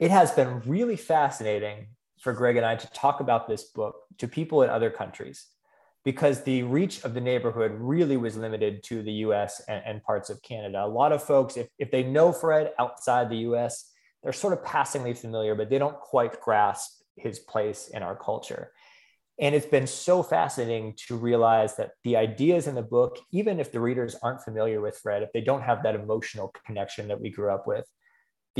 it 0.00 0.10
has 0.10 0.32
been 0.32 0.60
really 0.60 0.96
fascinating 0.96 1.88
for 2.18 2.32
Gregg 2.32 2.56
and 2.56 2.64
I 2.64 2.74
to 2.74 2.90
talk 2.92 3.20
about 3.20 3.46
this 3.46 3.64
book 3.64 3.96
to 4.18 4.26
people 4.26 4.62
in 4.62 4.70
other 4.70 4.90
countries 4.90 5.46
because 6.04 6.42
the 6.42 6.62
reach 6.62 7.04
of 7.04 7.12
the 7.12 7.20
neighborhood 7.20 7.72
really 7.74 8.16
was 8.16 8.36
limited 8.36 8.82
to 8.84 9.02
the 9.02 9.12
US 9.12 9.60
and, 9.68 9.82
and, 9.84 10.02
parts 10.02 10.30
of 10.30 10.42
Canada. 10.42 10.82
A 10.82 10.88
lot 10.88 11.12
of 11.12 11.22
folks, 11.22 11.58
if, 11.58 11.68
if 11.78 11.90
they 11.90 12.02
know 12.02 12.32
Fred 12.32 12.72
outside 12.78 13.28
the 13.28 13.44
US, 13.50 13.92
they're 14.22 14.32
sort 14.32 14.54
of 14.54 14.64
passingly 14.64 15.12
familiar, 15.12 15.54
but 15.54 15.68
they 15.68 15.78
don't 15.78 16.00
quite 16.00 16.40
grasp 16.40 17.02
his 17.16 17.38
place 17.38 17.88
in 17.88 18.02
our 18.02 18.16
culture. 18.16 18.72
And 19.38 19.54
it's 19.54 19.66
been 19.66 19.86
so 19.86 20.22
fascinating 20.22 20.94
to 21.08 21.16
realize 21.16 21.76
that 21.76 21.92
the 22.04 22.16
ideas 22.16 22.66
in 22.66 22.74
the 22.74 22.82
book, 22.82 23.18
even 23.32 23.60
if 23.60 23.70
the 23.70 23.80
readers 23.80 24.16
aren't 24.22 24.42
familiar 24.42 24.80
with 24.80 24.98
Fred, 24.98 25.22
if 25.22 25.32
they 25.32 25.40
don't 25.42 25.62
have 25.62 25.82
that 25.82 25.94
emotional 25.94 26.54
connection 26.66 27.08
that 27.08 27.20
we 27.20 27.30
grew 27.30 27.50
up 27.50 27.66
with, 27.66 27.86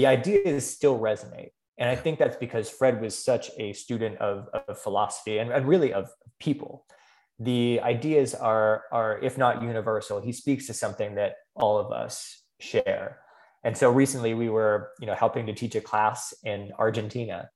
the 0.00 0.06
ideas 0.06 0.68
still 0.68 0.98
resonate. 0.98 1.50
And 1.76 1.90
I 1.90 1.94
think 1.94 2.18
that's 2.18 2.36
because 2.36 2.70
Fred 2.70 3.02
was 3.02 3.22
such 3.22 3.50
a 3.58 3.74
student 3.74 4.16
of, 4.16 4.48
of 4.66 4.78
philosophy 4.78 5.36
and, 5.36 5.52
and 5.52 5.68
really 5.68 5.92
of 5.92 6.08
people. 6.38 6.86
The 7.38 7.80
ideas 7.82 8.34
are, 8.34 8.84
are, 8.92 9.18
if 9.18 9.36
not 9.36 9.62
universal, 9.62 10.18
he 10.18 10.32
speaks 10.32 10.66
to 10.68 10.72
something 10.72 11.16
that 11.16 11.34
all 11.54 11.76
of 11.76 11.92
us 11.92 12.42
share. 12.60 13.18
And 13.62 13.76
so 13.76 13.90
recently 13.90 14.32
we 14.32 14.48
were, 14.48 14.88
you 15.00 15.06
know, 15.06 15.14
helping 15.14 15.44
to 15.46 15.52
teach 15.52 15.74
a 15.74 15.82
class 15.82 16.32
in 16.44 16.72
Argentina. 16.78 17.50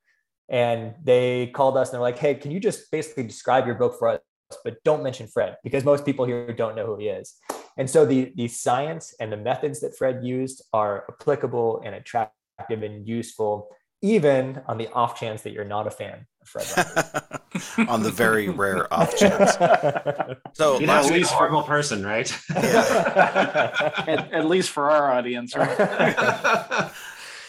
And 0.50 0.94
they 1.02 1.46
called 1.46 1.78
us 1.78 1.88
and 1.88 1.94
they're 1.94 2.02
like, 2.02 2.18
hey, 2.18 2.34
can 2.34 2.50
you 2.50 2.60
just 2.60 2.90
basically 2.90 3.22
describe 3.22 3.64
your 3.64 3.76
book 3.76 3.98
for 3.98 4.08
us, 4.08 4.20
but 4.64 4.84
don't 4.84 5.02
mention 5.02 5.28
Fred 5.28 5.56
because 5.64 5.82
most 5.82 6.04
people 6.04 6.26
here 6.26 6.52
don't 6.52 6.76
know 6.76 6.84
who 6.84 6.98
he 6.98 7.06
is. 7.08 7.36
And 7.76 7.90
so 7.90 8.04
the, 8.06 8.32
the 8.36 8.48
science 8.48 9.14
and 9.18 9.32
the 9.32 9.36
methods 9.36 9.80
that 9.80 9.96
Fred 9.96 10.24
used 10.24 10.62
are 10.72 11.04
applicable 11.08 11.82
and 11.84 11.94
attractive 11.94 12.82
and 12.82 13.06
useful, 13.06 13.68
even 14.00 14.60
on 14.68 14.78
the 14.78 14.90
off 14.92 15.18
chance 15.18 15.42
that 15.42 15.52
you're 15.52 15.64
not 15.64 15.86
a 15.86 15.90
fan 15.90 16.26
of 16.40 16.48
Fred 16.48 17.88
on 17.88 18.02
the 18.02 18.10
very 18.10 18.48
rare 18.48 18.92
off 18.92 19.16
chance. 19.16 19.56
So 20.54 20.78
you 20.78 20.86
know, 20.86 20.92
at 20.92 21.06
least 21.06 21.32
horrible 21.32 21.64
person, 21.64 22.06
right? 22.06 22.32
at, 22.54 24.32
at, 24.32 24.46
least 24.46 24.70
for 24.70 24.88
our 24.88 25.10
audience, 25.12 25.56
right? 25.56 26.92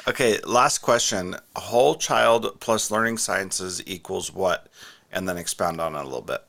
okay, 0.08 0.40
last 0.44 0.80
question. 0.80 1.36
Whole 1.56 1.94
child 1.96 2.60
plus 2.60 2.90
learning 2.90 3.20
sciences 3.20 3.80
equals 3.86 4.34
what? 4.34 4.70
And 5.12 5.30
then 5.30 5.38
expound 5.38 5.80
on 5.80 5.96
it 5.96 6.00
a 6.00 6.04
little 6.04 6.24
bit. 6.24 6.44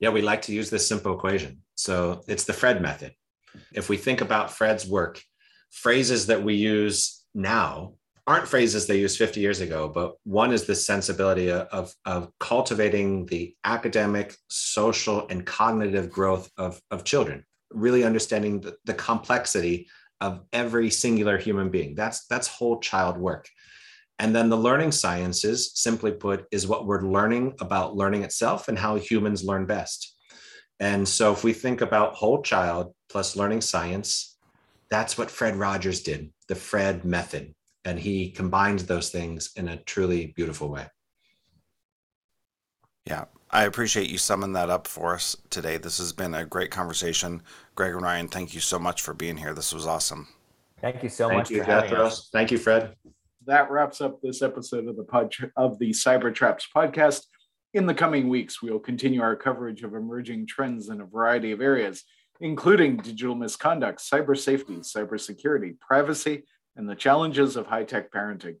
Yeah, 0.00 0.10
we 0.10 0.20
like 0.20 0.42
to 0.42 0.52
use 0.52 0.68
this 0.68 0.86
simple 0.86 1.14
equation 1.14 1.62
So 1.74 2.22
it's 2.28 2.44
the 2.44 2.52
Fred 2.52 2.80
method. 2.80 3.12
If 3.72 3.88
we 3.88 3.96
think 3.96 4.20
about 4.20 4.50
Fred's 4.50 4.86
work, 4.86 5.22
phrases 5.70 6.26
that 6.26 6.42
we 6.42 6.54
use 6.54 7.24
now 7.34 7.94
aren't 8.26 8.48
phrases 8.48 8.86
they 8.86 8.98
used 8.98 9.18
50 9.18 9.40
years 9.40 9.60
ago, 9.60 9.88
but 9.88 10.14
one 10.24 10.52
is 10.52 10.64
the 10.64 10.74
sensibility 10.74 11.50
of, 11.50 11.94
of 12.06 12.30
cultivating 12.40 13.26
the 13.26 13.54
academic, 13.64 14.34
social, 14.48 15.26
and 15.28 15.44
cognitive 15.44 16.10
growth 16.10 16.50
of, 16.56 16.80
of 16.90 17.04
children, 17.04 17.44
really 17.70 18.02
understanding 18.02 18.60
the, 18.60 18.76
the 18.84 18.94
complexity 18.94 19.88
of 20.20 20.40
every 20.52 20.90
singular 20.90 21.36
human 21.36 21.70
being. 21.70 21.94
That's, 21.94 22.26
that's 22.26 22.48
whole 22.48 22.80
child 22.80 23.18
work. 23.18 23.46
And 24.18 24.34
then 24.34 24.48
the 24.48 24.56
learning 24.56 24.92
sciences, 24.92 25.72
simply 25.74 26.12
put, 26.12 26.46
is 26.50 26.66
what 26.66 26.86
we're 26.86 27.02
learning 27.02 27.54
about 27.60 27.96
learning 27.96 28.22
itself 28.22 28.68
and 28.68 28.78
how 28.78 28.96
humans 28.96 29.44
learn 29.44 29.66
best. 29.66 30.13
And 30.80 31.06
so 31.06 31.32
if 31.32 31.44
we 31.44 31.52
think 31.52 31.80
about 31.80 32.14
whole 32.14 32.42
child 32.42 32.94
plus 33.08 33.36
learning 33.36 33.60
science, 33.60 34.36
that's 34.90 35.16
what 35.16 35.30
Fred 35.30 35.56
Rogers 35.56 36.02
did, 36.02 36.32
the 36.48 36.54
Fred 36.54 37.04
method 37.04 37.54
and 37.84 37.98
he 37.98 38.30
combined 38.30 38.80
those 38.80 39.10
things 39.10 39.50
in 39.56 39.68
a 39.68 39.76
truly 39.76 40.32
beautiful 40.34 40.68
way. 40.68 40.86
Yeah, 43.06 43.26
I 43.50 43.64
appreciate 43.64 44.08
you 44.08 44.16
summing 44.16 44.54
that 44.54 44.70
up 44.70 44.86
for 44.86 45.14
us 45.14 45.36
today. 45.50 45.76
This 45.76 45.98
has 45.98 46.12
been 46.12 46.34
a 46.34 46.46
great 46.46 46.70
conversation. 46.70 47.42
Gregg 47.74 47.92
and 47.92 48.02
Ryan, 48.02 48.28
thank 48.28 48.54
you 48.54 48.60
so 48.60 48.78
much 48.78 49.02
for 49.02 49.12
being 49.12 49.36
here. 49.36 49.52
This 49.52 49.74
was 49.74 49.86
awesome. 49.86 50.28
Thank 50.80 51.02
you 51.02 51.08
so 51.08 51.28
thank 51.28 51.38
much 51.38 51.50
you, 51.50 51.58
for 51.58 51.64
having 51.64 51.94
us. 51.94 52.30
Thank 52.32 52.50
you, 52.50 52.58
Fred. 52.58 52.94
That 53.46 53.70
wraps 53.70 54.00
up 54.00 54.22
this 54.22 54.40
episode 54.40 54.88
of 54.88 54.96
the 54.96 55.04
pod 55.04 55.34
of 55.56 55.78
the 55.78 55.90
Cybertraps 55.90 56.64
podcast. 56.74 57.26
In 57.74 57.86
the 57.86 57.94
coming 57.94 58.28
weeks, 58.28 58.62
we 58.62 58.70
will 58.70 58.78
continue 58.78 59.20
our 59.20 59.34
coverage 59.34 59.82
of 59.82 59.94
emerging 59.94 60.46
trends 60.46 60.90
in 60.90 61.00
a 61.00 61.04
variety 61.04 61.50
of 61.50 61.60
areas, 61.60 62.04
including 62.40 62.98
digital 62.98 63.34
misconduct, 63.34 63.98
cyber 63.98 64.38
safety, 64.38 64.76
cybersecurity, 64.76 65.80
privacy, 65.80 66.44
and 66.76 66.88
the 66.88 66.94
challenges 66.94 67.56
of 67.56 67.66
high 67.66 67.82
tech 67.82 68.12
parenting. 68.12 68.54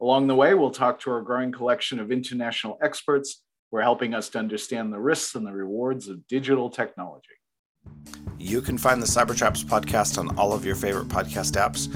Along 0.00 0.28
the 0.28 0.36
way, 0.36 0.54
we'll 0.54 0.70
talk 0.70 1.00
to 1.00 1.10
our 1.10 1.20
growing 1.20 1.50
collection 1.50 1.98
of 1.98 2.12
international 2.12 2.78
experts 2.80 3.42
who 3.70 3.78
are 3.78 3.82
helping 3.82 4.14
us 4.14 4.28
to 4.30 4.38
understand 4.38 4.92
the 4.92 5.00
risks 5.00 5.34
and 5.34 5.44
the 5.44 5.52
rewards 5.52 6.06
of 6.06 6.24
digital 6.28 6.70
technology. 6.70 7.26
You 8.38 8.62
can 8.62 8.78
find 8.78 9.02
the 9.02 9.06
Cybertraps 9.06 9.64
podcast 9.64 10.16
on 10.16 10.38
all 10.38 10.52
of 10.52 10.64
your 10.64 10.76
favorite 10.76 11.08
podcast 11.08 11.56
apps. 11.56 11.90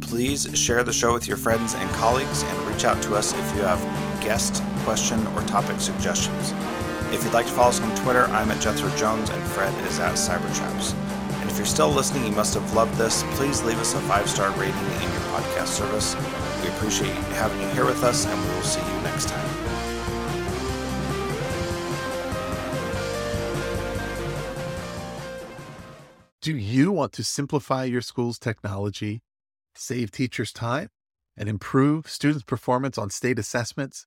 Please 0.00 0.48
share 0.56 0.84
the 0.84 0.92
show 0.92 1.12
with 1.14 1.26
your 1.26 1.36
friends 1.36 1.74
and 1.74 1.90
colleagues 1.90 2.44
and 2.44 2.58
reach 2.68 2.84
out 2.84 3.02
to 3.02 3.16
us 3.16 3.32
if 3.32 3.56
you 3.56 3.62
have 3.62 4.01
guest, 4.22 4.62
question, 4.84 5.26
or 5.28 5.42
topic 5.42 5.80
suggestions. 5.80 6.52
If 7.12 7.24
you'd 7.24 7.34
like 7.34 7.46
to 7.46 7.52
follow 7.52 7.68
us 7.68 7.80
on 7.80 7.94
Twitter, 7.96 8.24
I'm 8.26 8.50
at 8.50 8.60
Jethro 8.60 8.88
Jones 8.96 9.28
and 9.28 9.42
Fred 9.48 9.74
is 9.86 9.98
at 9.98 10.14
Cybertraps. 10.14 10.94
And 11.40 11.50
if 11.50 11.56
you're 11.56 11.66
still 11.66 11.90
listening, 11.90 12.24
you 12.24 12.32
must 12.32 12.54
have 12.54 12.72
loved 12.72 12.96
this. 12.96 13.24
Please 13.34 13.62
leave 13.64 13.78
us 13.78 13.94
a 13.94 14.00
five 14.02 14.30
star 14.30 14.50
rating 14.52 14.74
in 14.74 15.02
your 15.02 15.20
podcast 15.32 15.66
service. 15.66 16.16
We 16.62 16.68
appreciate 16.68 17.12
having 17.34 17.60
you 17.60 17.68
here 17.68 17.84
with 17.84 18.02
us, 18.04 18.24
and 18.26 18.40
we 18.40 18.48
will 18.54 18.62
see 18.62 18.80
you 18.80 19.00
next 19.02 19.28
time. 19.28 19.62
Do 26.40 26.56
you 26.56 26.90
want 26.90 27.12
to 27.12 27.24
simplify 27.24 27.84
your 27.84 28.00
school's 28.00 28.38
technology, 28.38 29.22
save 29.74 30.10
teachers 30.10 30.52
time, 30.52 30.88
and 31.36 31.48
improve 31.48 32.08
students' 32.08 32.42
performance 32.42 32.98
on 32.98 33.10
state 33.10 33.38
assessments? 33.38 34.06